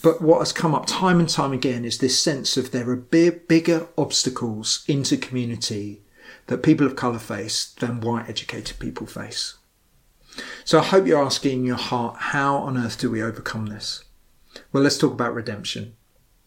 But 0.01 0.22
what 0.22 0.39
has 0.39 0.53
come 0.53 0.75
up 0.75 0.86
time 0.86 1.19
and 1.19 1.29
time 1.29 1.53
again 1.53 1.86
is 1.86 1.98
this 1.98 2.22
sense 2.22 2.57
of 2.57 2.72
there 2.72 2.89
are 2.89 2.96
big, 2.96 3.48
bigger 3.48 3.88
obstacles 3.98 4.84
into 4.88 5.17
community 5.17 6.01
that 6.48 6.63
people 6.63 6.86
of 6.86 6.96
colour 6.96 7.19
face 7.19 7.74
than 7.79 8.01
white 8.01 8.29
educated 8.29 8.79
people 8.79 9.07
face. 9.07 9.55
So 10.63 10.79
I 10.79 10.84
hope 10.84 11.07
you're 11.07 11.24
asking 11.24 11.60
in 11.60 11.65
your 11.65 11.77
heart, 11.77 12.17
how 12.17 12.57
on 12.57 12.77
earth 12.77 13.00
do 13.00 13.10
we 13.10 13.24
overcome 13.24 13.67
this? 13.67 14.03
Well, 14.72 14.84
let's 14.84 14.98
talk 14.98 15.13
about 15.13 15.34
redemption. 15.34 15.97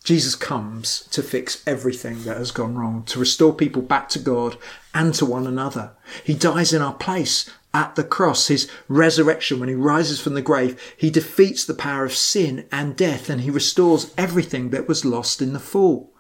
Jesus 0.03 0.35
comes 0.35 1.07
to 1.11 1.23
fix 1.23 1.63
everything 1.67 2.25
that 2.25 2.39
has 2.39 2.51
gone 2.51 2.75
wrong, 2.75 3.03
to 3.05 3.19
restore 3.19 3.53
people 3.53 3.83
back 3.83 4.09
to 4.11 4.19
God 4.19 4.57
and 4.95 5.13
to 5.15 5.27
one 5.27 5.47
another. 5.47 5.93
He 6.25 6.35
dies 6.35 6.73
in 6.73 6.81
our 6.81 6.95
place 6.95 7.51
at 7.75 7.95
the 7.97 8.05
cross. 8.05 8.49
His 8.49 8.71
resurrection, 8.89 9.61
when 9.61 9.69
he 9.69 9.75
rises 9.75 10.21
from 10.21 10.35
the 10.35 10.43
grave, 10.43 10.81
he 10.97 11.11
defeats 11.11 11.65
the 11.65 11.75
power 11.75 12.05
of 12.05 12.15
sin 12.15 12.67
and 12.73 12.97
death 12.97 13.29
and 13.29 13.43
he 13.43 13.51
restores 13.51 14.13
everything 14.17 14.71
that 14.71 14.89
was 14.89 15.05
lost 15.05 15.43
in 15.43 15.53
the 15.53 15.61
fall. 15.61 16.11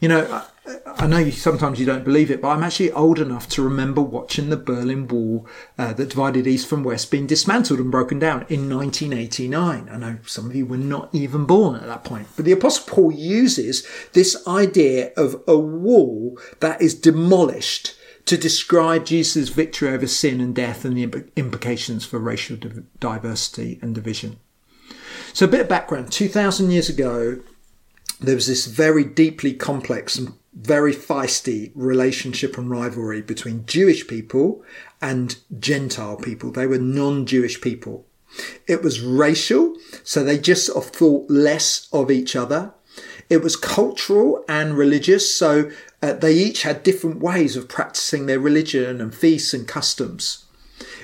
You 0.00 0.08
know, 0.08 0.44
I 0.86 1.06
know 1.06 1.18
you, 1.18 1.32
sometimes 1.32 1.80
you 1.80 1.86
don't 1.86 2.04
believe 2.04 2.30
it, 2.30 2.42
but 2.42 2.48
I'm 2.48 2.62
actually 2.62 2.92
old 2.92 3.18
enough 3.18 3.48
to 3.50 3.62
remember 3.62 4.00
watching 4.00 4.50
the 4.50 4.56
Berlin 4.56 5.08
Wall 5.08 5.46
uh, 5.78 5.92
that 5.94 6.10
divided 6.10 6.46
East 6.46 6.68
from 6.68 6.84
West 6.84 7.10
being 7.10 7.26
dismantled 7.26 7.80
and 7.80 7.90
broken 7.90 8.18
down 8.18 8.46
in 8.48 8.68
1989. 8.68 9.88
I 9.90 9.96
know 9.96 10.18
some 10.26 10.46
of 10.46 10.54
you 10.54 10.66
were 10.66 10.76
not 10.76 11.08
even 11.12 11.46
born 11.46 11.76
at 11.76 11.86
that 11.86 12.04
point, 12.04 12.28
but 12.36 12.44
the 12.44 12.52
Apostle 12.52 12.84
Paul 12.86 13.12
uses 13.12 13.86
this 14.12 14.46
idea 14.46 15.12
of 15.16 15.42
a 15.46 15.56
wall 15.56 16.38
that 16.60 16.82
is 16.82 16.94
demolished 16.94 17.94
to 18.26 18.36
describe 18.36 19.06
Jesus' 19.06 19.48
victory 19.48 19.88
over 19.88 20.06
sin 20.06 20.40
and 20.40 20.54
death 20.54 20.84
and 20.84 20.96
the 20.96 21.24
implications 21.36 22.04
for 22.04 22.18
racial 22.18 22.58
diversity 22.98 23.78
and 23.82 23.94
division. 23.94 24.38
So, 25.32 25.46
a 25.46 25.48
bit 25.48 25.60
of 25.60 25.68
background 25.68 26.12
2,000 26.12 26.70
years 26.70 26.88
ago, 26.88 27.40
there 28.20 28.34
was 28.34 28.46
this 28.46 28.66
very 28.66 29.04
deeply 29.04 29.54
complex 29.54 30.16
and 30.18 30.34
very 30.52 30.94
feisty 30.94 31.70
relationship 31.74 32.58
and 32.58 32.70
rivalry 32.70 33.22
between 33.22 33.66
Jewish 33.66 34.06
people 34.06 34.62
and 35.00 35.36
Gentile 35.58 36.16
people. 36.16 36.50
They 36.50 36.66
were 36.66 36.78
non 36.78 37.26
Jewish 37.26 37.60
people. 37.60 38.06
It 38.66 38.82
was 38.82 39.00
racial, 39.00 39.76
so 40.04 40.22
they 40.22 40.38
just 40.38 40.66
sort 40.66 40.84
of 40.84 40.90
thought 40.92 41.30
less 41.30 41.88
of 41.92 42.10
each 42.10 42.36
other. 42.36 42.74
It 43.28 43.42
was 43.42 43.56
cultural 43.56 44.44
and 44.48 44.76
religious, 44.76 45.34
so 45.34 45.70
uh, 46.02 46.14
they 46.14 46.34
each 46.34 46.62
had 46.62 46.82
different 46.82 47.20
ways 47.20 47.56
of 47.56 47.68
practicing 47.68 48.26
their 48.26 48.40
religion 48.40 49.00
and 49.00 49.14
feasts 49.14 49.54
and 49.54 49.66
customs. 49.66 50.46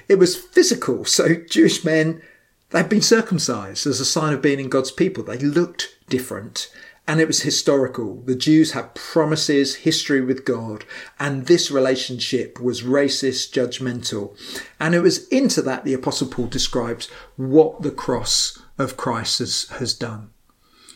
It 0.09 0.19
was 0.19 0.37
physical, 0.37 1.05
so 1.05 1.35
Jewish 1.51 1.85
men, 1.85 2.23
they'd 2.71 2.89
been 2.89 3.03
circumcised 3.03 3.87
as 3.87 4.01
a 4.01 4.05
sign 4.05 4.33
of 4.33 4.43
being 4.43 4.61
in 4.61 4.69
God's 4.69 4.91
people. 4.93 5.25
They 5.25 5.39
looked 5.39 5.97
different 6.09 6.69
and 7.09 7.21
it 7.21 7.27
was 7.27 7.43
historical. 7.43 8.23
The 8.23 8.35
Jews 8.35 8.73
had 8.73 8.95
promises, 8.95 9.77
history 9.77 10.21
with 10.21 10.45
God, 10.45 10.85
and 11.21 11.47
this 11.47 11.71
relationship 11.71 12.61
was 12.61 12.83
racist, 12.83 13.53
judgmental. 13.53 14.37
And 14.81 14.95
it 14.95 15.01
was 15.01 15.29
into 15.29 15.63
that 15.63 15.85
the 15.85 15.95
Apostle 15.95 16.29
Paul 16.29 16.47
describes 16.47 17.09
what 17.37 17.83
the 17.83 17.93
cross 17.93 18.61
of 18.79 18.97
Christ 18.97 19.39
has, 19.39 19.69
has 19.79 19.95
done. 19.95 20.31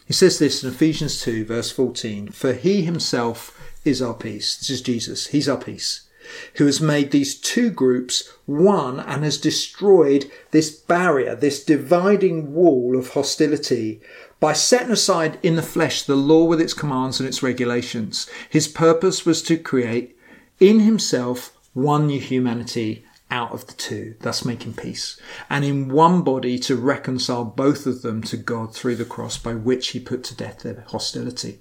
He 0.04 0.12
says 0.12 0.40
this 0.40 0.64
in 0.64 0.70
Ephesians 0.70 1.20
2, 1.20 1.44
verse 1.44 1.70
14 1.70 2.30
For 2.30 2.52
he 2.52 2.82
himself 2.82 3.56
is 3.84 4.02
our 4.02 4.14
peace. 4.14 4.56
This 4.56 4.70
is 4.70 4.82
Jesus. 4.82 5.28
He's 5.28 5.48
our 5.48 5.56
peace. 5.56 6.08
Who 6.56 6.66
has 6.66 6.80
made 6.80 7.10
these 7.10 7.38
two 7.38 7.70
groups 7.70 8.30
one 8.46 9.00
and 9.00 9.24
has 9.24 9.38
destroyed 9.38 10.30
this 10.50 10.70
barrier, 10.70 11.34
this 11.34 11.64
dividing 11.64 12.52
wall 12.52 12.96
of 12.98 13.10
hostility 13.10 14.00
by 14.40 14.54
setting 14.54 14.90
aside 14.90 15.38
in 15.42 15.56
the 15.56 15.62
flesh 15.62 16.02
the 16.02 16.16
law 16.16 16.44
with 16.44 16.60
its 16.60 16.74
commands 16.74 17.20
and 17.20 17.28
its 17.28 17.42
regulations, 17.42 18.28
his 18.48 18.66
purpose 18.66 19.26
was 19.26 19.42
to 19.42 19.58
create 19.58 20.16
in 20.58 20.80
himself 20.80 21.56
one 21.74 22.06
new 22.06 22.18
humanity 22.18 23.04
out 23.30 23.52
of 23.52 23.66
the 23.66 23.74
two, 23.74 24.16
thus 24.22 24.44
making 24.44 24.74
peace, 24.74 25.20
and 25.48 25.64
in 25.64 25.88
one 25.88 26.22
body 26.22 26.58
to 26.58 26.74
reconcile 26.74 27.44
both 27.44 27.86
of 27.86 28.02
them 28.02 28.22
to 28.22 28.36
God 28.36 28.74
through 28.74 28.96
the 28.96 29.04
cross 29.04 29.38
by 29.38 29.54
which 29.54 29.88
he 29.88 30.00
put 30.00 30.24
to 30.24 30.34
death 30.34 30.60
their 30.60 30.84
hostility. 30.88 31.60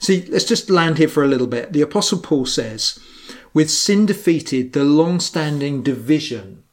See, 0.00 0.26
let's 0.28 0.44
just 0.44 0.70
land 0.70 0.98
here 0.98 1.08
for 1.08 1.22
a 1.22 1.28
little 1.28 1.46
bit. 1.46 1.72
The 1.72 1.82
Apostle 1.82 2.18
Paul 2.18 2.46
says, 2.46 2.98
with 3.52 3.70
sin 3.70 4.06
defeated, 4.06 4.72
the 4.72 4.84
long 4.84 5.20
standing 5.20 5.82
division 5.82 6.63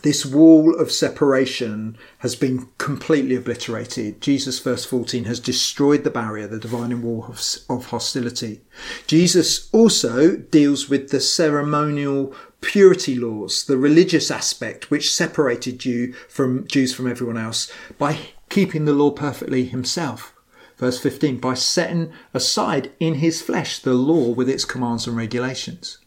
this 0.00 0.24
wall 0.24 0.74
of 0.74 0.90
separation 0.90 1.98
has 2.18 2.34
been 2.34 2.68
completely 2.78 3.36
obliterated. 3.36 4.20
Jesus, 4.22 4.58
verse 4.58 4.86
14, 4.86 5.24
has 5.24 5.38
destroyed 5.38 6.02
the 6.02 6.10
barrier, 6.10 6.46
the 6.46 6.58
dividing 6.58 7.02
wall 7.02 7.26
of, 7.28 7.42
of 7.68 7.86
hostility. 7.86 8.62
Jesus 9.06 9.68
also 9.70 10.36
deals 10.36 10.88
with 10.88 11.10
the 11.10 11.20
ceremonial 11.20 12.34
purity 12.62 13.14
laws, 13.16 13.64
the 13.64 13.76
religious 13.76 14.30
aspect 14.30 14.90
which 14.90 15.14
separated 15.14 15.84
you 15.84 16.14
from 16.28 16.66
Jews 16.66 16.94
from 16.94 17.06
everyone 17.06 17.36
else 17.36 17.70
by 17.98 18.18
keeping 18.48 18.86
the 18.86 18.94
law 18.94 19.10
perfectly 19.10 19.66
himself. 19.66 20.34
Verse 20.78 20.98
15, 20.98 21.38
by 21.38 21.54
setting 21.54 22.12
aside 22.32 22.92
in 22.98 23.16
his 23.16 23.42
flesh 23.42 23.78
the 23.78 23.94
law 23.94 24.30
with 24.30 24.48
its 24.48 24.64
commands 24.64 25.06
and 25.06 25.16
regulations. 25.16 25.98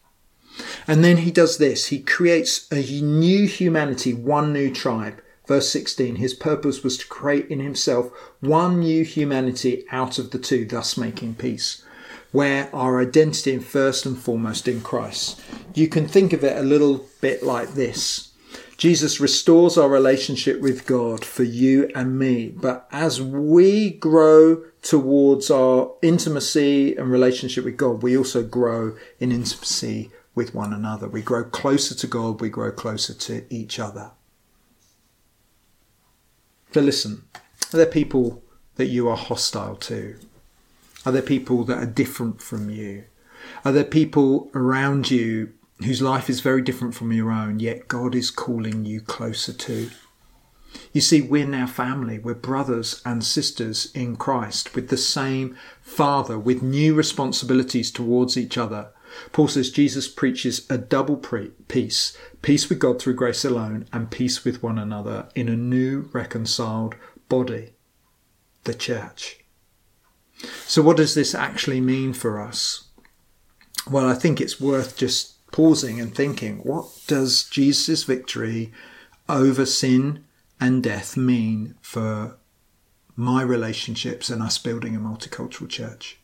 And 0.86 1.04
then 1.04 1.18
he 1.18 1.30
does 1.30 1.58
this 1.58 1.86
he 1.86 2.00
creates 2.00 2.70
a 2.70 3.00
new 3.02 3.46
humanity, 3.46 4.14
one 4.14 4.52
new 4.52 4.72
tribe. 4.72 5.22
Verse 5.46 5.70
16, 5.70 6.16
his 6.16 6.34
purpose 6.34 6.82
was 6.82 6.98
to 6.98 7.06
create 7.06 7.48
in 7.48 7.60
himself 7.60 8.10
one 8.40 8.80
new 8.80 9.04
humanity 9.04 9.84
out 9.92 10.18
of 10.18 10.32
the 10.32 10.38
two, 10.38 10.64
thus 10.64 10.96
making 10.96 11.36
peace, 11.36 11.84
where 12.32 12.68
our 12.74 13.00
identity 13.00 13.52
is 13.52 13.64
first 13.64 14.06
and 14.06 14.18
foremost 14.18 14.66
in 14.66 14.80
Christ. 14.80 15.40
You 15.72 15.86
can 15.88 16.08
think 16.08 16.32
of 16.32 16.42
it 16.42 16.56
a 16.56 16.62
little 16.62 17.06
bit 17.20 17.44
like 17.44 17.74
this. 17.74 18.32
Jesus 18.76 19.20
restores 19.20 19.78
our 19.78 19.88
relationship 19.88 20.60
with 20.60 20.84
God 20.84 21.24
for 21.24 21.44
you 21.44 21.90
and 21.94 22.18
me. 22.18 22.48
But 22.48 22.86
as 22.92 23.22
we 23.22 23.90
grow 23.90 24.64
towards 24.82 25.50
our 25.50 25.92
intimacy 26.02 26.94
and 26.96 27.10
relationship 27.10 27.64
with 27.64 27.76
God, 27.76 28.02
we 28.02 28.18
also 28.18 28.42
grow 28.42 28.96
in 29.18 29.32
intimacy 29.32 30.10
with 30.36 30.54
one 30.54 30.72
another. 30.72 31.08
We 31.08 31.22
grow 31.22 31.42
closer 31.42 31.96
to 31.96 32.06
God, 32.06 32.40
we 32.40 32.50
grow 32.50 32.70
closer 32.70 33.14
to 33.14 33.44
each 33.52 33.80
other. 33.80 34.12
So 36.72 36.80
listen, 36.82 37.24
are 37.72 37.78
there 37.78 37.86
people 37.86 38.44
that 38.76 38.86
you 38.86 39.08
are 39.08 39.16
hostile 39.16 39.76
to? 39.76 40.16
Are 41.04 41.12
there 41.12 41.22
people 41.22 41.64
that 41.64 41.78
are 41.78 41.86
different 41.86 42.42
from 42.42 42.68
you? 42.70 43.04
Are 43.64 43.72
there 43.72 43.84
people 43.84 44.50
around 44.54 45.10
you 45.10 45.54
whose 45.78 46.02
life 46.02 46.28
is 46.28 46.40
very 46.40 46.62
different 46.62 46.94
from 46.94 47.12
your 47.12 47.30
own, 47.30 47.60
yet 47.60 47.88
God 47.88 48.14
is 48.14 48.30
calling 48.30 48.84
you 48.84 49.00
closer 49.00 49.52
to? 49.52 49.90
You 50.92 51.00
see, 51.00 51.22
we're 51.22 51.46
now 51.46 51.66
family. 51.66 52.18
We're 52.18 52.34
brothers 52.34 53.00
and 53.06 53.24
sisters 53.24 53.90
in 53.94 54.16
Christ 54.16 54.74
with 54.74 54.88
the 54.90 54.96
same 54.98 55.56
Father, 55.80 56.38
with 56.38 56.62
new 56.62 56.92
responsibilities 56.94 57.90
towards 57.90 58.36
each 58.36 58.58
other. 58.58 58.90
Paul 59.32 59.48
says 59.48 59.70
Jesus 59.70 60.08
preaches 60.08 60.66
a 60.70 60.78
double 60.78 61.16
pre- 61.16 61.52
peace 61.68 62.16
peace 62.46 62.68
with 62.68 62.78
God 62.78 63.00
through 63.00 63.14
grace 63.14 63.44
alone, 63.44 63.86
and 63.92 64.08
peace 64.08 64.44
with 64.44 64.62
one 64.62 64.78
another 64.78 65.28
in 65.34 65.48
a 65.48 65.56
new 65.56 66.08
reconciled 66.12 66.94
body, 67.28 67.72
the 68.62 68.74
church. 68.74 69.40
So, 70.66 70.80
what 70.80 70.96
does 70.96 71.14
this 71.14 71.34
actually 71.34 71.80
mean 71.80 72.12
for 72.12 72.40
us? 72.40 72.84
Well, 73.90 74.08
I 74.08 74.14
think 74.14 74.40
it's 74.40 74.60
worth 74.60 74.96
just 74.96 75.50
pausing 75.50 76.00
and 76.00 76.14
thinking 76.14 76.58
what 76.58 76.86
does 77.06 77.44
Jesus' 77.44 78.04
victory 78.04 78.72
over 79.28 79.66
sin 79.66 80.24
and 80.60 80.82
death 80.82 81.16
mean 81.16 81.74
for 81.80 82.36
my 83.16 83.42
relationships 83.42 84.30
and 84.30 84.42
us 84.42 84.58
building 84.58 84.94
a 84.94 85.00
multicultural 85.00 85.68
church? 85.68 86.18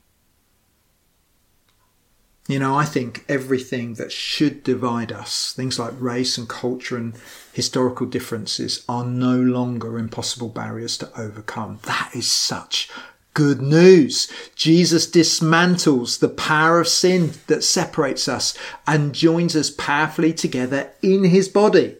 You 2.48 2.58
know, 2.58 2.74
I 2.74 2.84
think 2.84 3.24
everything 3.28 3.94
that 3.94 4.10
should 4.10 4.64
divide 4.64 5.12
us, 5.12 5.52
things 5.52 5.78
like 5.78 5.92
race 5.98 6.36
and 6.36 6.48
culture 6.48 6.96
and 6.96 7.14
historical 7.52 8.06
differences, 8.06 8.84
are 8.88 9.04
no 9.04 9.36
longer 9.36 9.96
impossible 9.96 10.48
barriers 10.48 10.98
to 10.98 11.20
overcome. 11.20 11.78
That 11.84 12.10
is 12.14 12.30
such 12.30 12.90
good 13.34 13.62
news. 13.62 14.30
Jesus 14.56 15.06
dismantles 15.06 16.18
the 16.18 16.28
power 16.28 16.80
of 16.80 16.88
sin 16.88 17.32
that 17.46 17.64
separates 17.64 18.28
us 18.28 18.58
and 18.86 19.14
joins 19.14 19.54
us 19.54 19.70
powerfully 19.70 20.34
together 20.34 20.90
in 21.00 21.24
his 21.24 21.48
body. 21.48 21.96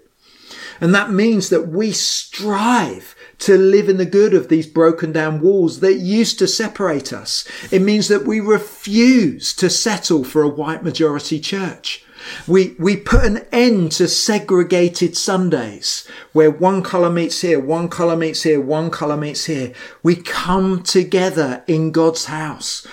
And 0.80 0.94
that 0.94 1.10
means 1.10 1.48
that 1.50 1.68
we 1.68 1.92
strive 1.92 3.14
to 3.42 3.58
live 3.58 3.88
in 3.88 3.96
the 3.96 4.06
good 4.06 4.34
of 4.34 4.48
these 4.48 4.68
broken 4.68 5.10
down 5.10 5.40
walls 5.40 5.80
that 5.80 5.94
used 5.94 6.38
to 6.38 6.46
separate 6.46 7.12
us. 7.12 7.44
It 7.72 7.82
means 7.82 8.06
that 8.06 8.24
we 8.24 8.38
refuse 8.38 9.52
to 9.54 9.68
settle 9.68 10.22
for 10.22 10.42
a 10.42 10.48
white 10.48 10.84
majority 10.84 11.40
church. 11.40 12.04
We, 12.46 12.76
we 12.78 12.96
put 12.96 13.24
an 13.24 13.44
end 13.50 13.90
to 13.92 14.06
segregated 14.06 15.16
Sundays 15.16 16.06
where 16.32 16.52
one 16.52 16.84
colour 16.84 17.10
meets 17.10 17.40
here, 17.40 17.58
one 17.58 17.88
colour 17.88 18.16
meets 18.16 18.44
here, 18.44 18.60
one 18.60 18.90
colour 18.90 19.16
meets 19.16 19.46
here. 19.46 19.72
We 20.04 20.14
come 20.14 20.84
together 20.84 21.64
in 21.66 21.90
God's 21.90 22.26
house. 22.26 22.86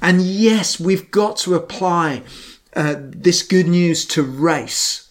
And 0.00 0.22
yes, 0.22 0.80
we've 0.80 1.10
got 1.10 1.36
to 1.38 1.54
apply 1.54 2.22
uh, 2.74 2.94
this 2.98 3.42
good 3.42 3.68
news 3.68 4.06
to 4.06 4.22
race, 4.22 5.10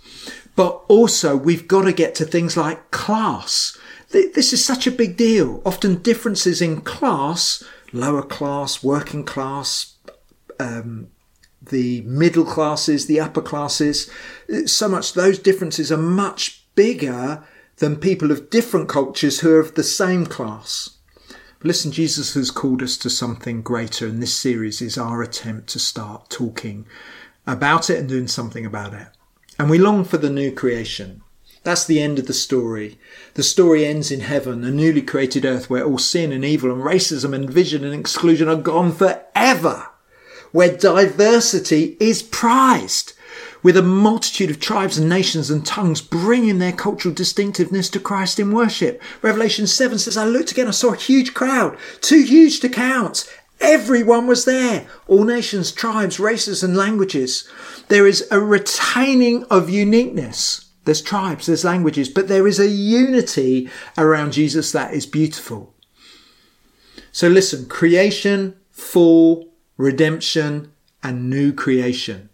but 0.56 0.84
also 0.88 1.38
we've 1.38 1.68
got 1.68 1.84
to 1.84 1.94
get 1.94 2.16
to 2.16 2.26
things 2.26 2.58
like 2.58 2.90
class 2.90 3.78
this 4.12 4.54
is 4.54 4.64
such 4.64 4.88
a 4.88 4.92
big 4.92 5.18
deal. 5.18 5.62
Often 5.66 6.02
differences 6.02 6.62
in 6.62 6.82
class, 6.82 7.64
lower 7.94 8.24
class, 8.24 8.84
working 8.84 9.24
class, 9.24 9.96
um, 10.60 11.10
the 11.62 12.02
middle 12.02 12.46
classes, 12.46 13.06
the 13.06 13.20
upper 13.20 13.42
classes, 13.42 14.10
so 14.66 14.88
much 14.88 15.14
those 15.14 15.40
differences 15.40 15.92
are 15.92 15.98
much 15.98 16.66
bigger 16.76 17.44
than 17.78 17.96
people 17.96 18.32
of 18.32 18.50
different 18.50 18.90
cultures 18.90 19.40
who 19.40 19.54
are 19.54 19.60
of 19.60 19.76
the 19.76 19.84
same 19.84 20.26
class. 20.26 20.98
But 21.60 21.68
listen, 21.68 21.92
Jesus 21.92 22.34
has 22.34 22.52
called 22.52 22.82
us 22.82 22.98
to 22.98 23.10
something 23.10 23.62
greater, 23.62 24.08
and 24.08 24.22
this 24.22 24.36
series 24.36 24.82
is 24.82 24.98
our 24.98 25.22
attempt 25.22 25.70
to 25.70 25.80
start 25.80 26.30
talking 26.30 26.88
about 27.46 27.90
it 27.90 28.00
and 28.00 28.10
doing 28.10 28.28
something 28.28 28.66
about 28.66 28.94
it. 28.94 29.08
And 29.60 29.70
we 29.70 29.78
long 29.78 30.04
for 30.04 30.18
the 30.18 30.30
new 30.30 30.52
creation. 30.52 31.22
That's 31.64 31.86
the 31.86 32.02
end 32.02 32.18
of 32.18 32.26
the 32.26 32.34
story. 32.34 32.98
The 33.36 33.44
story 33.44 33.86
ends 33.86 34.10
in 34.10 34.22
heaven, 34.22 34.64
a 34.64 34.72
newly 34.72 35.04
created 35.04 35.46
earth 35.46 35.70
where 35.70 35.86
all 35.86 36.00
sin 36.00 36.32
and 36.32 36.44
evil 36.44 36.72
and 36.72 36.82
racism 36.82 37.36
and 37.36 37.46
division 37.46 37.84
and 37.84 37.94
exclusion 37.94 38.48
are 38.48 38.56
gone 38.56 38.92
forever, 38.92 39.88
where 40.52 40.76
diversity 40.76 41.98
is 42.00 42.24
prized, 42.24 43.14
with 43.62 43.78
a 43.78 43.84
multitude 43.84 44.50
of 44.50 44.60
tribes 44.60 44.98
and 44.98 45.08
nations 45.08 45.52
and 45.52 45.64
tongues 45.64 46.02
bringing 46.02 46.58
their 46.58 46.72
cultural 46.72 47.14
distinctiveness 47.14 47.90
to 47.90 48.00
Christ 48.00 48.40
in 48.40 48.52
worship. 48.52 49.00
Revelation 49.22 49.68
7 49.68 50.00
says, 50.00 50.18
I 50.18 50.26
looked 50.26 50.52
again, 50.52 50.68
I 50.68 50.72
saw 50.72 50.94
a 50.94 50.98
huge 50.98 51.36
crowd, 51.36 51.78
too 52.02 52.24
huge 52.24 52.60
to 52.62 52.70
count. 52.70 53.32
Everyone 53.60 54.26
was 54.26 54.46
there. 54.46 54.88
All 55.08 55.24
nations, 55.24 55.72
tribes, 55.72 56.20
races, 56.20 56.64
and 56.64 56.76
languages. 56.76 57.48
There 57.88 58.08
is 58.08 58.28
a 58.32 58.40
retaining 58.40 59.44
of 59.52 59.70
uniqueness 59.70 60.71
there's 60.86 61.02
tribes, 61.02 61.46
there's 61.46 61.64
languages, 61.64 62.10
but 62.10 62.28
there 62.28 62.48
is 62.48 62.60
a 62.60 62.68
unity 62.68 63.70
around 63.98 64.34
Jesus 64.34 64.72
that 64.72 64.94
is 64.94 65.06
beautiful. 65.06 65.74
So 67.12 67.28
listen, 67.28 67.68
creation, 67.68 68.56
fall, 68.70 69.50
redemption, 69.78 70.72
and 71.04 71.30
new 71.30 71.54
creation. 71.54 72.30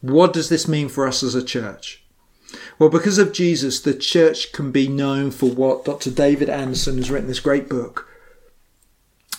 What 0.00 0.32
does 0.32 0.48
this 0.48 0.66
mean 0.66 0.88
for 0.88 1.06
us 1.06 1.22
as 1.22 1.34
a 1.34 1.44
church? 1.44 2.02
Well, 2.78 2.88
because 2.88 3.18
of 3.18 3.32
Jesus, 3.32 3.80
the 3.80 3.94
church 3.94 4.52
can 4.52 4.72
be 4.72 4.88
known 4.88 5.30
for 5.30 5.50
what 5.50 5.84
Dr. 5.84 6.10
David 6.10 6.48
Anderson 6.48 6.96
has 6.96 7.10
written 7.10 7.28
this 7.28 7.40
great 7.40 7.68
book. 7.68 8.08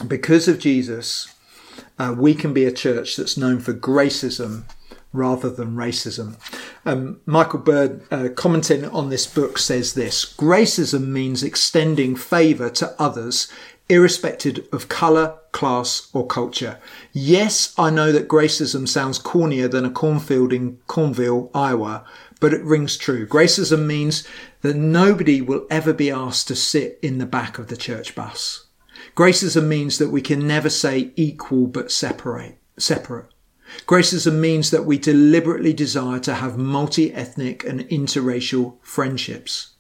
Because 0.08 0.47
of 0.47 0.60
Jesus, 0.60 1.34
uh, 1.99 2.15
we 2.17 2.34
can 2.34 2.54
be 2.54 2.65
a 2.65 2.71
church 2.71 3.15
that's 3.15 3.38
known 3.38 3.60
for 3.60 3.73
gracism 3.73 4.63
rather 5.13 5.50
than 5.50 5.76
racism. 5.76 6.36
Um, 6.86 7.19
Michael 7.26 7.60
Bird, 7.60 8.02
uh, 8.12 8.30
commenting 8.36 8.86
on 8.86 9.10
this 9.10 9.28
book, 9.28 9.58
says 9.58 9.93
this 9.93 10.26
Gracism 10.26 11.08
means 11.08 11.43
extending 11.43 12.15
favour 12.15 12.69
to 12.71 12.95
others, 13.00 13.52
irrespective 13.89 14.67
of 14.71 14.88
colour, 14.88 15.38
class, 15.52 16.10
or 16.13 16.26
culture. 16.26 16.80
Yes, 17.12 17.74
I 17.78 17.89
know 17.89 18.12
that 18.12 18.30
gracism 18.30 18.88
sounds 18.88 19.19
cornier 19.19 19.69
than 19.69 19.86
a 19.86 19.91
cornfield 19.91 20.54
in 20.54 20.78
Cornville, 20.88 21.50
Iowa, 21.54 22.06
but 22.39 22.54
it 22.54 22.63
rings 22.63 22.97
true. 22.97 23.28
Gracism 23.28 23.86
means 23.86 24.28
that 24.62 24.76
nobody 24.76 25.41
will 25.41 25.67
ever 25.69 25.93
be 25.93 26.10
asked 26.10 26.47
to 26.47 26.56
sit 26.56 27.00
in 27.02 27.17
the 27.17 27.26
back 27.26 27.60
of 27.60 27.67
the 27.67 27.78
church 27.78 28.15
bus. 28.15 28.65
Gracism 29.15 29.67
means 29.67 29.97
that 29.97 30.10
we 30.10 30.21
can 30.21 30.47
never 30.47 30.69
say 30.69 31.12
equal 31.15 31.67
but 31.67 31.91
separate, 31.91 32.58
separate. 32.78 33.28
Gracism 33.86 34.39
means 34.39 34.71
that 34.71 34.86
we 34.86 34.97
deliberately 34.97 35.73
desire 35.73 36.19
to 36.19 36.36
have 36.36 36.57
multi 36.57 37.13
ethnic 37.13 37.63
and 37.63 37.81
interracial 37.89 38.75
friendships. 38.81 39.71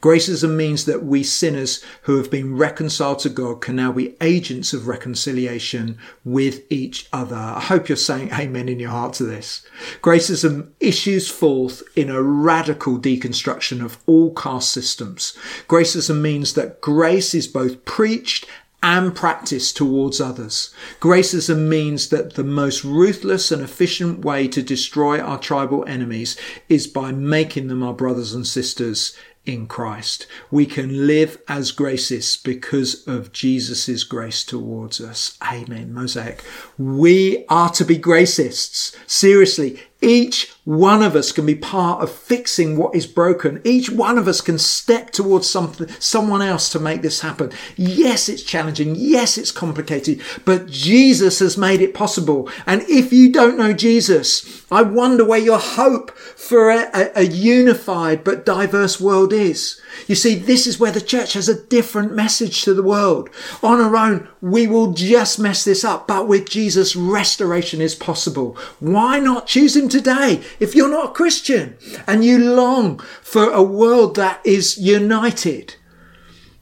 Gracism 0.00 0.54
means 0.54 0.84
that 0.84 1.04
we 1.04 1.22
sinners 1.22 1.82
who 2.02 2.16
have 2.16 2.30
been 2.30 2.56
reconciled 2.56 3.20
to 3.20 3.28
God 3.28 3.60
can 3.60 3.76
now 3.76 3.92
be 3.92 4.16
agents 4.20 4.72
of 4.72 4.86
reconciliation 4.86 5.98
with 6.24 6.62
each 6.70 7.08
other. 7.12 7.36
I 7.36 7.60
hope 7.60 7.88
you're 7.88 7.96
saying 7.96 8.30
amen 8.32 8.68
in 8.68 8.78
your 8.78 8.90
heart 8.90 9.14
to 9.14 9.24
this. 9.24 9.66
Gracism 10.02 10.70
issues 10.80 11.30
forth 11.30 11.82
in 11.96 12.10
a 12.10 12.22
radical 12.22 12.98
deconstruction 12.98 13.82
of 13.84 13.98
all 14.06 14.34
caste 14.34 14.72
systems. 14.72 15.36
Gracism 15.68 16.20
means 16.20 16.54
that 16.54 16.80
grace 16.80 17.34
is 17.34 17.48
both 17.48 17.84
preached 17.84 18.46
and 18.82 19.14
practice 19.14 19.72
towards 19.72 20.20
others. 20.20 20.72
Gracism 21.00 21.68
means 21.68 22.10
that 22.10 22.34
the 22.34 22.44
most 22.44 22.84
ruthless 22.84 23.50
and 23.50 23.62
efficient 23.62 24.24
way 24.24 24.46
to 24.48 24.62
destroy 24.62 25.20
our 25.20 25.38
tribal 25.38 25.84
enemies 25.86 26.36
is 26.68 26.86
by 26.86 27.10
making 27.10 27.68
them 27.68 27.82
our 27.82 27.94
brothers 27.94 28.34
and 28.34 28.46
sisters 28.46 29.16
in 29.48 29.66
Christ. 29.66 30.26
We 30.50 30.66
can 30.66 31.06
live 31.06 31.40
as 31.48 31.72
gracists 31.72 32.36
because 32.36 33.06
of 33.08 33.32
Jesus' 33.32 34.04
grace 34.04 34.44
towards 34.44 35.00
us. 35.00 35.36
Amen. 35.42 35.92
Mosaic. 35.92 36.44
We 36.76 37.46
are 37.48 37.70
to 37.70 37.84
be 37.84 37.96
gracists. 37.96 38.94
Seriously, 39.06 39.80
each 40.00 40.52
one 40.64 41.02
of 41.02 41.16
us 41.16 41.32
can 41.32 41.46
be 41.46 41.54
part 41.54 42.02
of 42.02 42.12
fixing 42.12 42.76
what 42.76 42.94
is 42.94 43.06
broken. 43.06 43.60
Each 43.64 43.90
one 43.90 44.18
of 44.18 44.28
us 44.28 44.40
can 44.40 44.58
step 44.58 45.10
towards 45.10 45.48
something, 45.48 45.88
someone 45.98 46.42
else 46.42 46.70
to 46.70 46.78
make 46.78 47.02
this 47.02 47.20
happen. 47.20 47.50
Yes, 47.76 48.28
it's 48.28 48.42
challenging. 48.42 48.94
Yes, 48.94 49.38
it's 49.38 49.50
complicated, 49.50 50.20
but 50.44 50.66
Jesus 50.66 51.40
has 51.40 51.56
made 51.56 51.80
it 51.80 51.94
possible. 51.94 52.48
And 52.66 52.82
if 52.82 53.12
you 53.12 53.32
don't 53.32 53.58
know 53.58 53.72
Jesus, 53.72 54.64
I 54.70 54.82
wonder 54.82 55.24
where 55.24 55.38
your 55.38 55.58
hope 55.58 56.16
for 56.16 56.70
a, 56.70 56.90
a, 56.94 57.10
a 57.16 57.22
unified 57.22 58.22
but 58.22 58.44
diverse 58.44 59.00
world 59.00 59.32
is. 59.32 59.80
You 60.06 60.14
see, 60.14 60.34
this 60.34 60.66
is 60.66 60.78
where 60.78 60.92
the 60.92 61.00
church 61.00 61.32
has 61.32 61.48
a 61.48 61.64
different 61.66 62.12
message 62.12 62.62
to 62.62 62.74
the 62.74 62.82
world. 62.82 63.30
On 63.62 63.80
our 63.80 63.96
own, 63.96 64.28
we 64.40 64.66
will 64.66 64.92
just 64.92 65.38
mess 65.38 65.64
this 65.64 65.82
up, 65.82 66.06
but 66.06 66.28
with 66.28 66.48
Jesus, 66.48 66.94
restoration 66.94 67.80
is 67.80 67.94
possible. 67.94 68.56
Why 68.80 69.18
not 69.18 69.46
choose 69.46 69.74
him 69.74 69.87
today? 69.88 70.42
If 70.60 70.74
you're 70.74 70.90
not 70.90 71.10
a 71.10 71.14
Christian 71.14 71.76
and 72.06 72.24
you 72.24 72.38
long 72.38 72.98
for 73.22 73.50
a 73.50 73.62
world 73.62 74.16
that 74.16 74.40
is 74.44 74.78
united, 74.78 75.76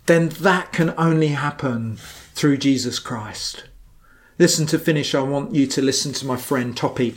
then 0.06 0.28
that 0.28 0.72
can 0.72 0.94
only 0.96 1.28
happen 1.28 1.96
through 2.34 2.58
Jesus 2.58 2.98
Christ. 2.98 3.64
Listen 4.38 4.66
to 4.66 4.78
finish. 4.78 5.14
I 5.14 5.20
want 5.20 5.54
you 5.54 5.66
to 5.66 5.82
listen 5.82 6.12
to 6.14 6.26
my 6.26 6.36
friend 6.36 6.76
Tope. 6.76 7.14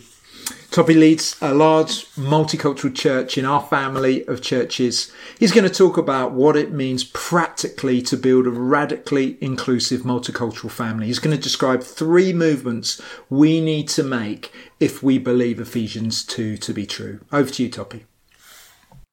Tope 0.71 0.89
leads 0.89 1.35
a 1.41 1.51
large 1.51 2.05
multicultural 2.15 2.95
church 2.95 3.39
in 3.39 3.45
our 3.45 3.61
family 3.61 4.23
of 4.27 4.39
churches. 4.39 5.11
He's 5.39 5.51
going 5.51 5.67
to 5.67 5.73
talk 5.73 5.97
about 5.97 6.33
what 6.33 6.55
it 6.55 6.71
means 6.71 7.03
practically 7.03 8.03
to 8.03 8.15
build 8.15 8.45
a 8.45 8.51
radically 8.51 9.39
inclusive 9.41 10.01
multicultural 10.01 10.69
family. 10.69 11.07
He's 11.07 11.17
going 11.17 11.35
to 11.35 11.41
describe 11.41 11.81
three 11.81 12.33
movements 12.33 13.01
we 13.31 13.59
need 13.59 13.87
to 13.89 14.03
make 14.03 14.53
if 14.79 15.01
we 15.01 15.17
believe 15.17 15.59
Ephesians 15.59 16.23
2 16.23 16.57
to 16.57 16.73
be 16.73 16.85
true. 16.85 17.21
Over 17.31 17.49
to 17.49 17.63
you, 17.63 17.69
Tope. 17.69 17.95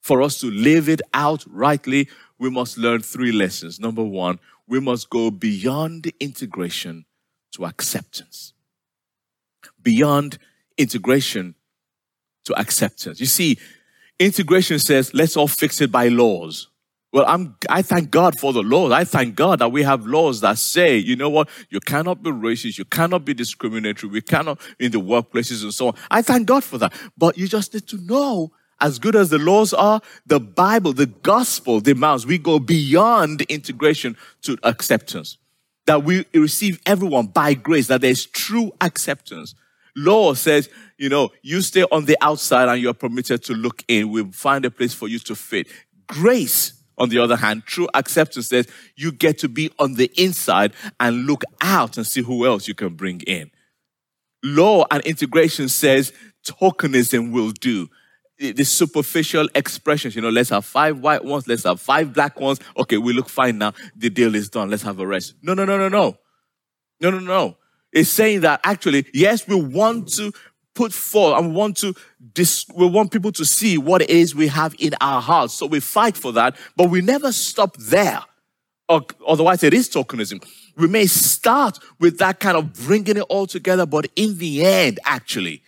For 0.02 0.20
us 0.20 0.38
to 0.40 0.50
live 0.50 0.90
it 0.90 1.00
out 1.14 1.42
rightly, 1.48 2.10
we 2.38 2.50
must 2.50 2.76
learn 2.76 3.00
three 3.00 3.32
lessons. 3.32 3.80
Number 3.80 4.04
one, 4.04 4.40
we 4.68 4.78
must 4.78 5.08
go 5.08 5.30
beyond 5.30 6.12
integration 6.20 7.06
to 7.52 7.64
acceptance. 7.64 8.52
Beyond 9.82 10.38
integration 10.78 11.54
to 12.44 12.54
acceptance. 12.58 13.20
You 13.20 13.26
see, 13.26 13.58
integration 14.18 14.78
says, 14.78 15.12
let's 15.14 15.36
all 15.36 15.48
fix 15.48 15.80
it 15.80 15.90
by 15.90 16.08
laws. 16.08 16.68
Well, 17.12 17.24
I'm, 17.26 17.56
I 17.68 17.82
thank 17.82 18.10
God 18.10 18.38
for 18.38 18.52
the 18.52 18.62
laws. 18.62 18.92
I 18.92 19.04
thank 19.04 19.36
God 19.36 19.60
that 19.60 19.72
we 19.72 19.82
have 19.84 20.06
laws 20.06 20.42
that 20.42 20.58
say, 20.58 20.96
you 20.96 21.16
know 21.16 21.30
what, 21.30 21.48
you 21.70 21.80
cannot 21.80 22.22
be 22.22 22.30
racist, 22.30 22.78
you 22.78 22.84
cannot 22.84 23.24
be 23.24 23.32
discriminatory, 23.32 24.12
we 24.12 24.20
cannot 24.20 24.60
in 24.78 24.92
the 24.92 25.00
workplaces 25.00 25.62
and 25.62 25.72
so 25.72 25.88
on. 25.88 25.94
I 26.10 26.20
thank 26.20 26.46
God 26.46 26.62
for 26.62 26.78
that. 26.78 26.92
But 27.16 27.38
you 27.38 27.48
just 27.48 27.72
need 27.72 27.86
to 27.88 27.96
know, 27.98 28.52
as 28.80 28.98
good 28.98 29.16
as 29.16 29.30
the 29.30 29.38
laws 29.38 29.72
are, 29.72 30.02
the 30.26 30.38
Bible, 30.38 30.92
the 30.92 31.06
gospel 31.06 31.80
demands 31.80 32.26
we 32.26 32.36
go 32.36 32.58
beyond 32.58 33.40
integration 33.42 34.16
to 34.42 34.58
acceptance. 34.62 35.38
That 35.86 36.04
we 36.04 36.26
receive 36.34 36.80
everyone 36.84 37.28
by 37.28 37.54
grace, 37.54 37.86
that 37.86 38.02
there's 38.02 38.26
true 38.26 38.72
acceptance. 38.80 39.54
Law 39.96 40.34
says, 40.34 40.68
you 40.98 41.08
know, 41.08 41.30
you 41.42 41.62
stay 41.62 41.84
on 41.90 42.04
the 42.04 42.18
outside 42.20 42.68
and 42.68 42.80
you're 42.80 42.94
permitted 42.94 43.42
to 43.44 43.54
look 43.54 43.82
in. 43.88 44.10
We'll 44.10 44.30
find 44.30 44.64
a 44.66 44.70
place 44.70 44.92
for 44.92 45.08
you 45.08 45.18
to 45.20 45.34
fit. 45.34 45.68
Grace, 46.06 46.82
on 46.98 47.08
the 47.08 47.18
other 47.18 47.36
hand, 47.36 47.64
true 47.64 47.88
acceptance 47.94 48.48
says 48.48 48.68
you 48.94 49.10
get 49.10 49.38
to 49.38 49.48
be 49.48 49.70
on 49.78 49.94
the 49.94 50.10
inside 50.16 50.72
and 51.00 51.26
look 51.26 51.42
out 51.62 51.96
and 51.96 52.06
see 52.06 52.22
who 52.22 52.46
else 52.46 52.68
you 52.68 52.74
can 52.74 52.94
bring 52.94 53.22
in. 53.22 53.50
Law 54.44 54.84
and 54.90 55.02
integration 55.04 55.68
says 55.68 56.12
tokenism 56.46 57.32
will 57.32 57.50
do. 57.50 57.88
The 58.38 58.64
superficial 58.64 59.48
expressions, 59.54 60.14
you 60.14 60.20
know, 60.20 60.28
let's 60.28 60.50
have 60.50 60.66
five 60.66 61.00
white 61.00 61.24
ones, 61.24 61.48
let's 61.48 61.64
have 61.64 61.80
five 61.80 62.12
black 62.12 62.38
ones. 62.38 62.60
Okay, 62.76 62.98
we 62.98 63.14
look 63.14 63.30
fine 63.30 63.56
now. 63.56 63.72
The 63.96 64.10
deal 64.10 64.34
is 64.34 64.50
done. 64.50 64.70
Let's 64.70 64.82
have 64.82 65.00
a 65.00 65.06
rest. 65.06 65.34
No, 65.40 65.54
no, 65.54 65.64
no, 65.64 65.78
no, 65.78 65.88
no. 65.88 66.18
No, 67.00 67.10
no, 67.10 67.18
no 67.18 67.56
is 67.96 68.12
saying 68.12 68.42
that 68.42 68.60
actually, 68.62 69.06
yes, 69.14 69.48
we 69.48 69.56
want 69.56 70.12
to 70.12 70.30
put 70.74 70.92
forth 70.92 71.38
and 71.38 71.48
we 71.48 71.54
want 71.54 71.76
to 71.78 71.94
dis- 72.34 72.66
we 72.74 72.86
want 72.86 73.10
people 73.10 73.32
to 73.32 73.44
see 73.44 73.78
what 73.78 74.02
it 74.02 74.10
is 74.10 74.34
we 74.34 74.48
have 74.48 74.74
in 74.78 74.92
our 75.00 75.20
hearts. 75.22 75.54
So 75.54 75.66
we 75.66 75.80
fight 75.80 76.16
for 76.16 76.32
that, 76.32 76.56
but 76.76 76.90
we 76.90 77.00
never 77.00 77.32
stop 77.32 77.76
there. 77.78 78.22
Otherwise, 78.88 79.64
it 79.64 79.74
is 79.74 79.88
tokenism. 79.88 80.46
We 80.76 80.86
may 80.86 81.06
start 81.06 81.78
with 81.98 82.18
that 82.18 82.38
kind 82.38 82.56
of 82.56 82.72
bringing 82.74 83.16
it 83.16 83.22
all 83.22 83.46
together, 83.46 83.86
but 83.86 84.06
in 84.14 84.36
the 84.38 84.64
end, 84.64 85.00
actually, 85.04 85.62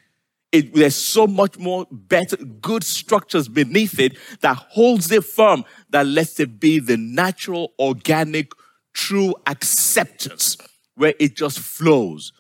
it, 0.53 0.75
there's 0.75 0.95
so 0.95 1.27
much 1.27 1.59
more 1.59 1.87
better, 1.91 2.37
good 2.37 2.85
structures 2.85 3.49
beneath 3.49 3.99
it 3.99 4.17
that 4.41 4.57
holds 4.57 5.11
it 5.11 5.25
firm, 5.25 5.65
that 5.91 6.07
lets 6.07 6.39
it 6.39 6.61
be 6.61 6.79
the 6.79 6.97
natural, 6.97 7.73
organic, 7.79 8.53
true 8.93 9.35
acceptance 9.47 10.57
where 10.99 11.15
it 11.21 11.37
just 11.37 11.61
flows 11.61 12.33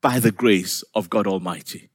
by 0.00 0.20
the 0.20 0.30
grace 0.30 0.84
of 0.94 1.10
God 1.10 1.26
Almighty. 1.26 1.90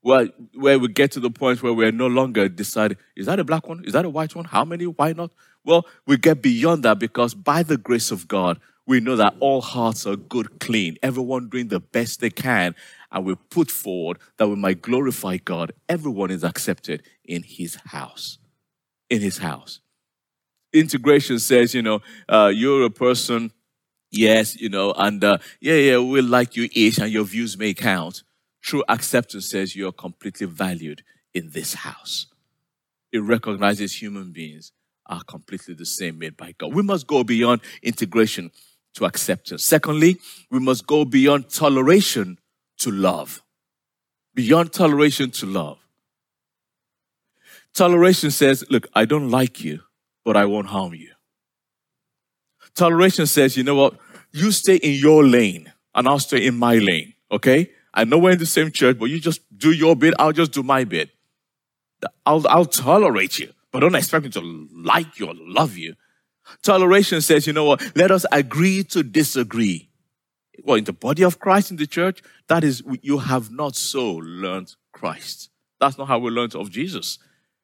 Well, 0.00 0.28
where 0.54 0.78
we 0.78 0.88
get 0.88 1.10
to 1.12 1.20
the 1.20 1.30
point 1.30 1.62
where 1.62 1.72
we're 1.72 1.90
no 1.90 2.06
longer 2.06 2.48
deciding, 2.48 2.98
is 3.16 3.26
that 3.26 3.40
a 3.40 3.44
black 3.44 3.68
one? 3.68 3.84
Is 3.84 3.94
that 3.94 4.04
a 4.04 4.10
white 4.10 4.34
one? 4.36 4.44
How 4.44 4.64
many? 4.64 4.84
Why 4.84 5.12
not? 5.12 5.32
Well, 5.64 5.86
we 6.06 6.18
get 6.18 6.40
beyond 6.40 6.84
that 6.84 7.00
because 7.00 7.34
by 7.34 7.64
the 7.64 7.76
grace 7.76 8.12
of 8.12 8.28
God, 8.28 8.60
we 8.86 9.00
know 9.00 9.16
that 9.16 9.34
all 9.40 9.60
hearts 9.60 10.06
are 10.06 10.14
good, 10.16 10.60
clean, 10.60 10.98
everyone 11.02 11.48
doing 11.48 11.68
the 11.68 11.80
best 11.80 12.20
they 12.20 12.30
can, 12.30 12.76
and 13.10 13.24
we 13.24 13.34
put 13.50 13.70
forward 13.70 14.18
that 14.36 14.46
we 14.46 14.56
might 14.56 14.82
glorify 14.82 15.38
God. 15.38 15.72
Everyone 15.88 16.30
is 16.30 16.44
accepted 16.44 17.02
in 17.24 17.42
His 17.42 17.76
house. 17.86 18.38
In 19.10 19.20
His 19.20 19.38
house. 19.38 19.80
Integration 20.72 21.38
says, 21.38 21.74
you 21.74 21.82
know, 21.82 22.02
uh, 22.28 22.52
you're 22.54 22.84
a 22.84 22.90
person 22.90 23.52
Yes, 24.16 24.54
you 24.60 24.68
know, 24.68 24.92
and 24.92 25.24
uh, 25.24 25.38
yeah, 25.60 25.74
yeah, 25.74 25.98
we 25.98 26.22
like 26.22 26.54
you 26.54 26.68
each 26.70 26.98
and 26.98 27.10
your 27.10 27.24
views 27.24 27.58
may 27.58 27.74
count. 27.74 28.22
True 28.62 28.84
acceptance 28.88 29.50
says 29.50 29.74
you're 29.74 29.90
completely 29.90 30.46
valued 30.46 31.02
in 31.34 31.50
this 31.50 31.74
house. 31.74 32.26
It 33.10 33.18
recognizes 33.18 34.00
human 34.00 34.30
beings 34.30 34.70
are 35.06 35.24
completely 35.24 35.74
the 35.74 35.84
same 35.84 36.20
made 36.20 36.36
by 36.36 36.54
God. 36.56 36.72
We 36.72 36.82
must 36.84 37.08
go 37.08 37.24
beyond 37.24 37.62
integration 37.82 38.52
to 38.94 39.04
acceptance. 39.04 39.64
Secondly, 39.64 40.18
we 40.48 40.60
must 40.60 40.86
go 40.86 41.04
beyond 41.04 41.50
toleration 41.50 42.38
to 42.78 42.92
love. 42.92 43.42
Beyond 44.32 44.72
toleration 44.72 45.32
to 45.32 45.46
love. 45.46 45.78
Toleration 47.74 48.30
says, 48.30 48.64
look, 48.70 48.86
I 48.94 49.06
don't 49.06 49.28
like 49.28 49.64
you, 49.64 49.80
but 50.24 50.36
I 50.36 50.44
won't 50.44 50.68
harm 50.68 50.94
you. 50.94 51.10
Toleration 52.76 53.26
says, 53.26 53.56
you 53.56 53.64
know 53.64 53.74
what? 53.74 53.94
You 54.34 54.52
stay 54.52 54.76
in 54.76 55.00
your 55.00 55.24
lane 55.24 55.72
and 55.94 56.08
I'll 56.08 56.18
stay 56.18 56.44
in 56.44 56.58
my 56.58 56.74
lane. 56.74 57.14
Okay? 57.30 57.70
I 57.94 58.04
know 58.04 58.18
we're 58.18 58.32
in 58.32 58.38
the 58.38 58.46
same 58.46 58.72
church, 58.72 58.98
but 58.98 59.06
you 59.06 59.20
just 59.20 59.40
do 59.56 59.70
your 59.70 59.94
bit. 59.94 60.12
I'll 60.18 60.32
just 60.32 60.52
do 60.52 60.64
my 60.64 60.82
bit. 60.82 61.10
I'll, 62.26 62.46
I'll 62.48 62.64
tolerate 62.66 63.38
you, 63.38 63.52
but 63.70 63.80
don't 63.80 63.94
expect 63.94 64.24
me 64.24 64.30
to 64.32 64.68
like 64.74 65.20
you 65.20 65.28
or 65.28 65.34
love 65.36 65.76
you. 65.76 65.94
Toleration 66.62 67.20
says, 67.20 67.46
you 67.46 67.52
know 67.52 67.64
what? 67.64 67.96
Let 67.96 68.10
us 68.10 68.26
agree 68.32 68.82
to 68.84 69.04
disagree. 69.04 69.88
Well, 70.64 70.76
in 70.76 70.84
the 70.84 70.92
body 70.92 71.22
of 71.22 71.38
Christ 71.38 71.70
in 71.70 71.76
the 71.76 71.86
church, 71.86 72.20
that 72.48 72.64
is, 72.64 72.82
you 73.02 73.18
have 73.18 73.50
not 73.50 73.76
so 73.76 74.16
learned 74.16 74.74
Christ. 74.92 75.50
That's 75.80 75.96
not 75.96 76.08
how 76.08 76.18
we 76.18 76.30
learned 76.30 76.56
of 76.56 76.70
Jesus. 76.70 77.18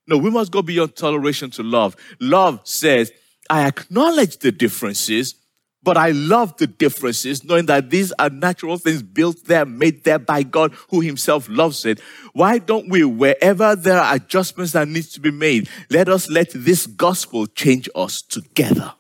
No, 0.07 0.17
we 0.17 0.31
must 0.31 0.53
go 0.53 0.63
beyond 0.63 0.97
toleration 0.97 1.51
to 1.51 1.63
love. 1.63 1.97
Love 2.21 2.61
says, 2.65 3.13
I 3.49 3.67
acknowledge 3.67 4.39
the 4.39 4.53
differences, 4.53 5.35
but 5.83 5.97
I 5.97 6.11
love 6.11 6.57
the 6.59 6.67
differences, 6.67 7.43
knowing 7.43 7.67
that 7.67 7.91
these 7.91 8.13
are 8.19 8.29
natural 8.29 8.77
things 8.77 9.03
built 9.03 9.45
there, 9.47 9.65
made 9.65 10.05
there 10.05 10.19
by 10.19 10.43
God 10.43 10.75
who 10.91 11.01
himself 11.01 11.49
loves 11.49 11.87
it. 11.87 12.01
Why 12.33 12.59
don't 12.59 12.91
we, 12.91 13.05
wherever 13.05 13.75
there 13.75 13.99
are 13.99 14.15
adjustments 14.15 14.73
that 14.73 14.89
need 14.89 15.05
to 15.05 15.21
be 15.21 15.31
made, 15.31 15.69
let 15.89 16.09
us 16.09 16.29
let 16.29 16.51
this 16.55 16.87
gospel 16.87 17.47
change 17.47 17.89
us 17.95 18.21
together. 18.21 18.93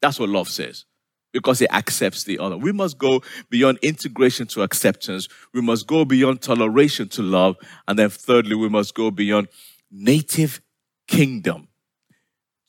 That's 0.00 0.18
what 0.18 0.30
love 0.30 0.48
says. 0.48 0.86
Because 1.32 1.60
it 1.60 1.70
accepts 1.70 2.24
the 2.24 2.40
other. 2.40 2.56
We 2.56 2.72
must 2.72 2.98
go 2.98 3.22
beyond 3.50 3.78
integration 3.82 4.48
to 4.48 4.62
acceptance. 4.62 5.28
We 5.54 5.60
must 5.60 5.86
go 5.86 6.04
beyond 6.04 6.42
toleration 6.42 7.08
to 7.10 7.22
love. 7.22 7.56
And 7.86 7.96
then 7.96 8.10
thirdly, 8.10 8.56
we 8.56 8.68
must 8.68 8.94
go 8.94 9.12
beyond 9.12 9.46
native 9.92 10.60
kingdom 11.06 11.68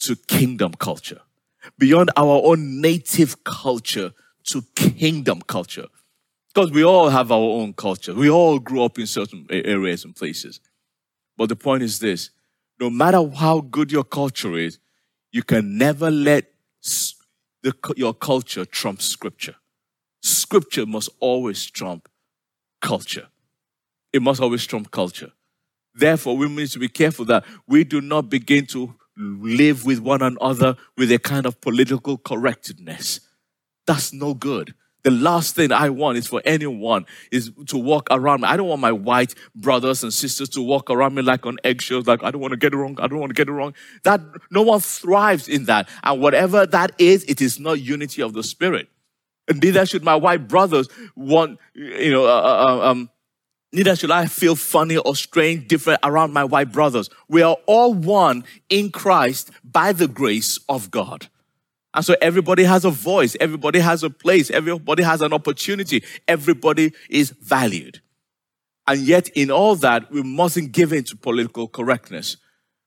to 0.01 0.15
kingdom 0.15 0.73
culture, 0.73 1.21
beyond 1.77 2.11
our 2.17 2.41
own 2.43 2.81
native 2.81 3.43
culture 3.43 4.13
to 4.45 4.61
kingdom 4.75 5.41
culture. 5.41 5.87
Because 6.53 6.71
we 6.71 6.83
all 6.83 7.09
have 7.09 7.31
our 7.31 7.39
own 7.39 7.73
culture. 7.73 8.13
We 8.13 8.29
all 8.29 8.59
grew 8.59 8.83
up 8.83 8.99
in 8.99 9.07
certain 9.07 9.45
areas 9.49 10.03
and 10.03 10.15
places. 10.15 10.59
But 11.37 11.49
the 11.49 11.55
point 11.55 11.83
is 11.83 11.99
this 11.99 12.31
no 12.79 12.89
matter 12.89 13.29
how 13.29 13.61
good 13.61 13.91
your 13.91 14.03
culture 14.03 14.57
is, 14.57 14.79
you 15.31 15.43
can 15.43 15.77
never 15.77 16.11
let 16.11 16.51
the, 17.61 17.73
your 17.95 18.13
culture 18.13 18.65
trump 18.65 19.01
scripture. 19.01 19.55
Scripture 20.21 20.85
must 20.85 21.09
always 21.19 21.65
trump 21.65 22.09
culture. 22.81 23.27
It 24.11 24.21
must 24.21 24.41
always 24.41 24.65
trump 24.65 24.91
culture. 24.91 25.31
Therefore, 25.93 26.37
we 26.37 26.49
need 26.49 26.69
to 26.69 26.79
be 26.79 26.89
careful 26.89 27.25
that 27.25 27.45
we 27.67 27.83
do 27.83 28.01
not 28.01 28.29
begin 28.29 28.65
to 28.67 28.95
live 29.21 29.85
with 29.85 29.99
one 29.99 30.21
another 30.21 30.75
with 30.97 31.11
a 31.11 31.19
kind 31.19 31.45
of 31.45 31.61
political 31.61 32.17
correctness. 32.17 33.19
That's 33.85 34.13
no 34.13 34.33
good. 34.33 34.73
The 35.03 35.11
last 35.11 35.55
thing 35.55 35.71
I 35.71 35.89
want 35.89 36.19
is 36.19 36.27
for 36.27 36.41
anyone 36.45 37.05
is 37.31 37.51
to 37.67 37.77
walk 37.77 38.07
around 38.11 38.41
me. 38.41 38.47
I 38.47 38.55
don't 38.55 38.67
want 38.67 38.81
my 38.81 38.91
white 38.91 39.33
brothers 39.55 40.03
and 40.03 40.13
sisters 40.13 40.49
to 40.49 40.61
walk 40.61 40.91
around 40.91 41.15
me 41.15 41.23
like 41.23 41.45
on 41.45 41.57
eggshells, 41.63 42.05
like 42.05 42.23
I 42.23 42.29
don't 42.29 42.41
want 42.41 42.51
to 42.51 42.57
get 42.57 42.73
it 42.73 42.77
wrong. 42.77 42.97
I 42.99 43.07
don't 43.07 43.19
want 43.19 43.31
to 43.31 43.33
get 43.33 43.47
it 43.47 43.51
wrong. 43.51 43.73
That 44.03 44.21
no 44.51 44.61
one 44.61 44.79
thrives 44.79 45.47
in 45.47 45.65
that. 45.65 45.89
And 46.03 46.21
whatever 46.21 46.67
that 46.67 46.91
is, 46.99 47.23
it 47.23 47.41
is 47.41 47.59
not 47.59 47.81
unity 47.81 48.21
of 48.21 48.33
the 48.33 48.43
spirit. 48.43 48.89
And 49.47 49.61
neither 49.61 49.85
should 49.87 50.03
my 50.03 50.15
white 50.15 50.47
brothers 50.47 50.87
want, 51.15 51.59
you 51.73 52.11
know, 52.11 52.25
uh, 52.25 52.79
uh, 52.81 52.91
um, 52.91 53.09
Neither 53.73 53.95
should 53.95 54.11
I 54.11 54.25
feel 54.25 54.55
funny 54.55 54.97
or 54.97 55.15
strange, 55.15 55.67
different 55.67 56.01
around 56.03 56.33
my 56.33 56.43
white 56.43 56.71
brothers. 56.71 57.09
We 57.29 57.41
are 57.41 57.57
all 57.65 57.93
one 57.93 58.43
in 58.69 58.91
Christ 58.91 59.51
by 59.63 59.93
the 59.93 60.07
grace 60.07 60.59
of 60.67 60.91
God. 60.91 61.27
And 61.93 62.05
so 62.05 62.15
everybody 62.21 62.63
has 62.63 62.85
a 62.85 62.89
voice, 62.89 63.35
everybody 63.39 63.79
has 63.79 64.03
a 64.03 64.09
place, 64.09 64.49
everybody 64.49 65.03
has 65.03 65.21
an 65.21 65.33
opportunity, 65.33 66.03
everybody 66.27 66.93
is 67.09 67.31
valued. 67.31 68.01
And 68.87 69.01
yet, 69.01 69.29
in 69.29 69.51
all 69.51 69.75
that, 69.77 70.11
we 70.11 70.21
mustn't 70.21 70.71
give 70.71 70.91
in 70.91 71.03
to 71.05 71.15
political 71.15 71.67
correctness 71.67 72.37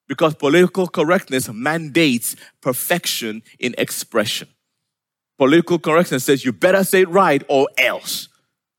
because 0.08 0.34
political 0.34 0.86
correctness 0.86 1.48
mandates 1.48 2.36
perfection 2.60 3.42
in 3.58 3.74
expression. 3.78 4.48
Political 5.38 5.78
correctness 5.78 6.24
says 6.24 6.44
you 6.44 6.52
better 6.52 6.84
say 6.84 7.02
it 7.02 7.08
right 7.08 7.42
or 7.48 7.68
else. 7.78 8.28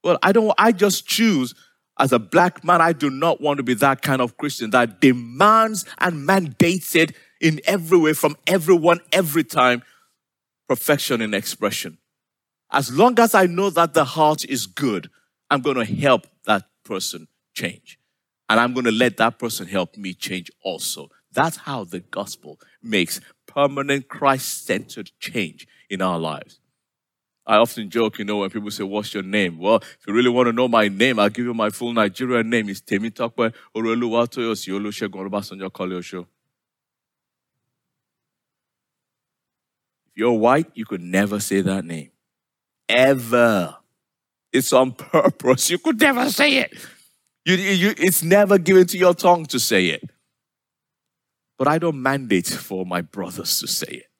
Well, 0.03 0.17
I 0.21 0.31
don't, 0.31 0.53
I 0.57 0.71
just 0.71 1.07
choose 1.07 1.55
as 1.97 2.11
a 2.11 2.19
black 2.19 2.63
man, 2.63 2.81
I 2.81 2.93
do 2.93 3.09
not 3.09 3.39
want 3.41 3.57
to 3.57 3.63
be 3.63 3.73
that 3.75 4.01
kind 4.01 4.21
of 4.21 4.37
Christian 4.37 4.71
that 4.71 4.99
demands 4.99 5.85
and 5.97 6.25
mandates 6.25 6.95
it 6.95 7.15
in 7.39 7.61
every 7.65 7.97
way 7.97 8.13
from 8.13 8.35
everyone, 8.47 8.99
every 9.11 9.43
time, 9.43 9.83
perfection 10.67 11.21
in 11.21 11.33
expression. 11.33 11.97
As 12.71 12.91
long 12.91 13.19
as 13.19 13.33
I 13.35 13.45
know 13.45 13.69
that 13.69 13.93
the 13.93 14.03
heart 14.03 14.43
is 14.45 14.65
good, 14.65 15.09
I'm 15.49 15.61
going 15.61 15.77
to 15.77 15.85
help 15.85 16.27
that 16.45 16.65
person 16.83 17.27
change. 17.53 17.99
And 18.49 18.59
I'm 18.59 18.73
going 18.73 18.85
to 18.85 18.91
let 18.91 19.17
that 19.17 19.39
person 19.39 19.67
help 19.67 19.95
me 19.97 20.13
change 20.13 20.51
also. 20.63 21.09
That's 21.31 21.57
how 21.57 21.83
the 21.83 21.99
gospel 21.99 22.59
makes 22.81 23.21
permanent 23.47 24.07
Christ 24.07 24.65
centered 24.65 25.11
change 25.19 25.67
in 25.89 26.01
our 26.01 26.19
lives. 26.19 26.59
I 27.47 27.57
often 27.57 27.89
joke, 27.89 28.17
you 28.17 28.25
know, 28.25 28.37
when 28.37 28.49
people 28.49 28.71
say, 28.71 28.83
What's 28.83 29.13
your 29.13 29.23
name? 29.23 29.59
Well, 29.59 29.75
if 29.77 29.99
you 30.07 30.13
really 30.13 30.29
want 30.29 30.47
to 30.47 30.53
know 30.53 30.67
my 30.67 30.87
name, 30.87 31.19
I'll 31.19 31.29
give 31.29 31.45
you 31.45 31.53
my 31.53 31.69
full 31.69 31.93
Nigerian 31.93 32.49
name. 32.49 32.69
It's 32.69 32.81
Temi 32.81 33.11
Tokwe 33.11 33.53
Oroluwatoyosi 33.75 34.71
Olusegun 34.73 35.29
Obasanjo 35.29 35.69
Koleoso. 35.69 36.25
If 40.07 40.17
you're 40.17 40.33
white, 40.33 40.71
you 40.73 40.85
could 40.85 41.01
never 41.01 41.39
say 41.39 41.61
that 41.61 41.85
name. 41.85 42.09
Ever. 42.89 43.75
It's 44.51 44.73
on 44.73 44.93
purpose. 44.93 45.69
You 45.69 45.77
could 45.77 45.99
never 45.99 46.29
say 46.31 46.57
it. 46.59 46.73
You, 47.45 47.55
you, 47.55 47.93
it's 47.97 48.23
never 48.23 48.57
given 48.57 48.87
to 48.87 48.97
your 48.97 49.13
tongue 49.13 49.45
to 49.47 49.59
say 49.59 49.87
it. 49.87 50.09
But 51.57 51.67
I 51.67 51.77
don't 51.77 52.01
mandate 52.01 52.47
for 52.47 52.85
my 52.85 53.01
brothers 53.01 53.59
to 53.59 53.67
say 53.67 53.87
it. 53.87 54.14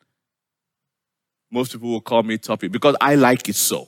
Most 1.51 1.71
people 1.71 1.89
will 1.89 2.01
call 2.01 2.23
me 2.23 2.38
Tope 2.38 2.71
because 2.71 2.95
I 2.99 3.15
like 3.15 3.47
it 3.49 3.55
so. 3.55 3.88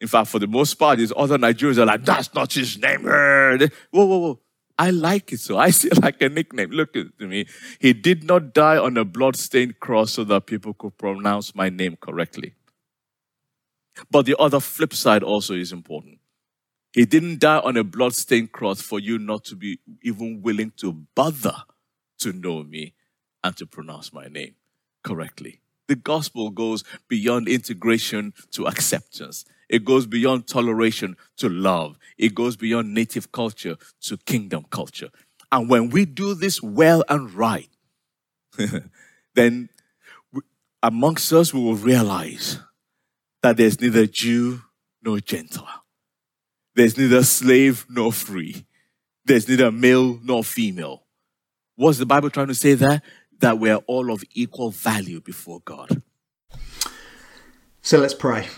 In 0.00 0.08
fact, 0.08 0.28
for 0.28 0.38
the 0.38 0.46
most 0.46 0.74
part, 0.74 0.98
these 0.98 1.12
other 1.14 1.36
Nigerians 1.36 1.78
are 1.78 1.84
like, 1.84 2.04
that's 2.04 2.32
not 2.34 2.52
his 2.52 2.78
name. 2.78 3.06
Eh? 3.06 3.68
Whoa, 3.90 4.04
whoa, 4.06 4.18
whoa. 4.18 4.40
I 4.78 4.90
like 4.90 5.30
it 5.34 5.40
so. 5.40 5.58
I 5.58 5.70
see 5.70 5.88
it 5.88 6.02
like 6.02 6.22
a 6.22 6.30
nickname. 6.30 6.70
Look 6.70 6.96
at 6.96 7.20
me. 7.20 7.46
He 7.78 7.92
did 7.92 8.24
not 8.24 8.54
die 8.54 8.78
on 8.78 8.96
a 8.96 9.04
blood-stained 9.04 9.78
cross 9.78 10.12
so 10.12 10.24
that 10.24 10.46
people 10.46 10.72
could 10.72 10.96
pronounce 10.96 11.54
my 11.54 11.68
name 11.68 11.98
correctly. 12.00 12.54
But 14.10 14.24
the 14.24 14.36
other 14.38 14.60
flip 14.60 14.94
side 14.94 15.22
also 15.22 15.54
is 15.54 15.70
important. 15.70 16.18
He 16.94 17.04
didn't 17.04 17.40
die 17.40 17.58
on 17.58 17.76
a 17.76 17.84
blood-stained 17.84 18.52
cross 18.52 18.80
for 18.80 18.98
you 18.98 19.18
not 19.18 19.44
to 19.44 19.56
be 19.56 19.80
even 20.02 20.40
willing 20.40 20.72
to 20.78 20.92
bother 21.14 21.56
to 22.20 22.32
know 22.32 22.62
me 22.62 22.94
and 23.44 23.54
to 23.58 23.66
pronounce 23.66 24.12
my 24.14 24.26
name 24.28 24.54
correctly. 25.04 25.59
The 25.90 25.96
gospel 25.96 26.50
goes 26.50 26.84
beyond 27.08 27.48
integration 27.48 28.32
to 28.52 28.68
acceptance. 28.68 29.44
It 29.68 29.84
goes 29.84 30.06
beyond 30.06 30.46
toleration 30.46 31.16
to 31.38 31.48
love. 31.48 31.98
It 32.16 32.32
goes 32.32 32.56
beyond 32.56 32.94
native 32.94 33.32
culture 33.32 33.74
to 34.02 34.16
kingdom 34.18 34.66
culture. 34.70 35.08
And 35.50 35.68
when 35.68 35.90
we 35.90 36.04
do 36.04 36.34
this 36.34 36.62
well 36.62 37.02
and 37.08 37.34
right, 37.34 37.68
then 39.34 39.68
amongst 40.80 41.32
us 41.32 41.52
we 41.52 41.60
will 41.60 41.74
realize 41.74 42.60
that 43.42 43.56
there's 43.56 43.80
neither 43.80 44.06
Jew 44.06 44.62
nor 45.02 45.18
Gentile. 45.18 45.82
There's 46.76 46.96
neither 46.96 47.24
slave 47.24 47.84
nor 47.90 48.12
free. 48.12 48.64
There's 49.24 49.48
neither 49.48 49.72
male 49.72 50.20
nor 50.22 50.44
female. 50.44 51.02
What's 51.74 51.98
the 51.98 52.06
Bible 52.06 52.30
trying 52.30 52.46
to 52.46 52.54
say 52.54 52.74
there? 52.74 53.02
That 53.40 53.58
we're 53.58 53.76
all 53.76 54.12
of 54.12 54.22
equal 54.34 54.70
value 54.70 55.20
before 55.20 55.60
God. 55.64 56.02
So 57.82 57.98
let's 57.98 58.14
pray. 58.14 58.48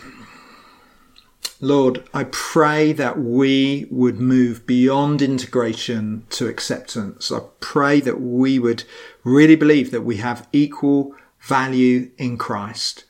Lord, 1.61 2.03
I 2.12 2.25
pray 2.25 2.92
that 2.92 3.21
we 3.21 3.87
would 3.88 4.18
move 4.18 4.66
beyond 4.66 5.23
integration 5.23 6.27
to 6.31 6.49
acceptance. 6.49 7.31
I 7.31 7.42
pray 7.61 8.01
that 8.01 8.21
we 8.21 8.59
would 8.59 8.83
really 9.23 9.55
believe 9.55 9.92
that 9.92 10.01
we 10.01 10.16
have 10.16 10.49
equal 10.53 11.14
value 11.38 12.11
in 12.18 12.37
Christ. 12.37 13.05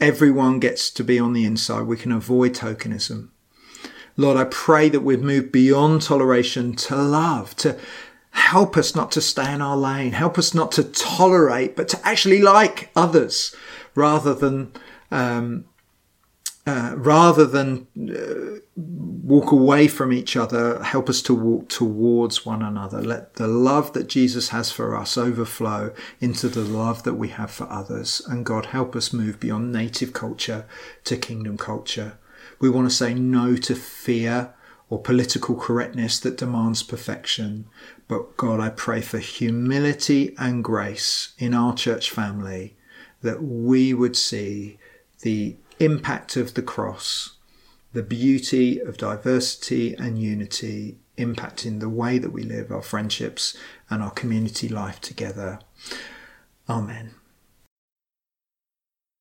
Everyone 0.00 0.58
gets 0.58 0.90
to 0.90 1.04
be 1.04 1.20
on 1.20 1.32
the 1.32 1.44
inside. 1.44 1.82
We 1.82 1.96
can 1.96 2.10
avoid 2.10 2.54
tokenism. 2.54 3.28
Lord, 4.16 4.36
I 4.36 4.44
pray 4.44 4.88
that 4.88 5.00
we'd 5.00 5.22
move 5.22 5.52
beyond 5.52 6.02
toleration 6.02 6.74
to 6.74 6.96
love, 6.96 7.54
to 7.58 7.78
help 8.32 8.76
us 8.76 8.94
not 8.94 9.12
to 9.12 9.20
stay 9.20 9.52
in 9.52 9.62
our 9.62 9.76
lane, 9.76 10.12
help 10.12 10.38
us 10.38 10.52
not 10.52 10.72
to 10.72 10.84
tolerate, 10.84 11.76
but 11.76 11.88
to 11.88 12.00
actually 12.06 12.40
like 12.40 12.90
others 12.96 13.54
rather 13.94 14.34
than 14.34 14.72
um, 15.10 15.66
uh, 16.64 16.94
rather 16.96 17.44
than 17.44 17.88
uh, 17.98 18.60
walk 18.76 19.50
away 19.50 19.88
from 19.88 20.12
each 20.12 20.36
other, 20.36 20.82
help 20.84 21.08
us 21.08 21.20
to 21.20 21.34
walk 21.34 21.68
towards 21.68 22.46
one 22.46 22.62
another. 22.62 23.02
Let 23.02 23.34
the 23.34 23.48
love 23.48 23.92
that 23.94 24.08
Jesus 24.08 24.50
has 24.50 24.70
for 24.70 24.96
us 24.96 25.18
overflow 25.18 25.92
into 26.20 26.48
the 26.48 26.62
love 26.62 27.02
that 27.02 27.14
we 27.14 27.28
have 27.28 27.50
for 27.50 27.68
others. 27.68 28.22
And 28.28 28.46
God, 28.46 28.66
help 28.66 28.94
us 28.94 29.12
move 29.12 29.40
beyond 29.40 29.72
native 29.72 30.12
culture 30.12 30.64
to 31.04 31.16
kingdom 31.16 31.58
culture. 31.58 32.16
We 32.60 32.70
want 32.70 32.88
to 32.88 32.94
say 32.94 33.12
no 33.12 33.56
to 33.56 33.74
fear 33.74 34.54
or 34.88 35.00
political 35.00 35.56
correctness 35.56 36.20
that 36.20 36.36
demands 36.36 36.82
perfection. 36.82 37.66
But 38.12 38.36
God, 38.36 38.60
I 38.60 38.68
pray 38.68 39.00
for 39.00 39.16
humility 39.16 40.34
and 40.36 40.62
grace 40.62 41.32
in 41.38 41.54
our 41.54 41.74
church 41.74 42.10
family 42.10 42.76
that 43.22 43.42
we 43.42 43.94
would 43.94 44.18
see 44.18 44.76
the 45.22 45.56
impact 45.78 46.36
of 46.36 46.52
the 46.52 46.60
cross, 46.60 47.38
the 47.94 48.02
beauty 48.02 48.78
of 48.78 48.98
diversity 48.98 49.94
and 49.94 50.18
unity 50.18 50.98
impacting 51.16 51.80
the 51.80 51.88
way 51.88 52.18
that 52.18 52.34
we 52.34 52.42
live 52.42 52.70
our 52.70 52.82
friendships 52.82 53.56
and 53.88 54.02
our 54.02 54.10
community 54.10 54.68
life 54.68 55.00
together. 55.00 55.60
Amen. 56.68 57.14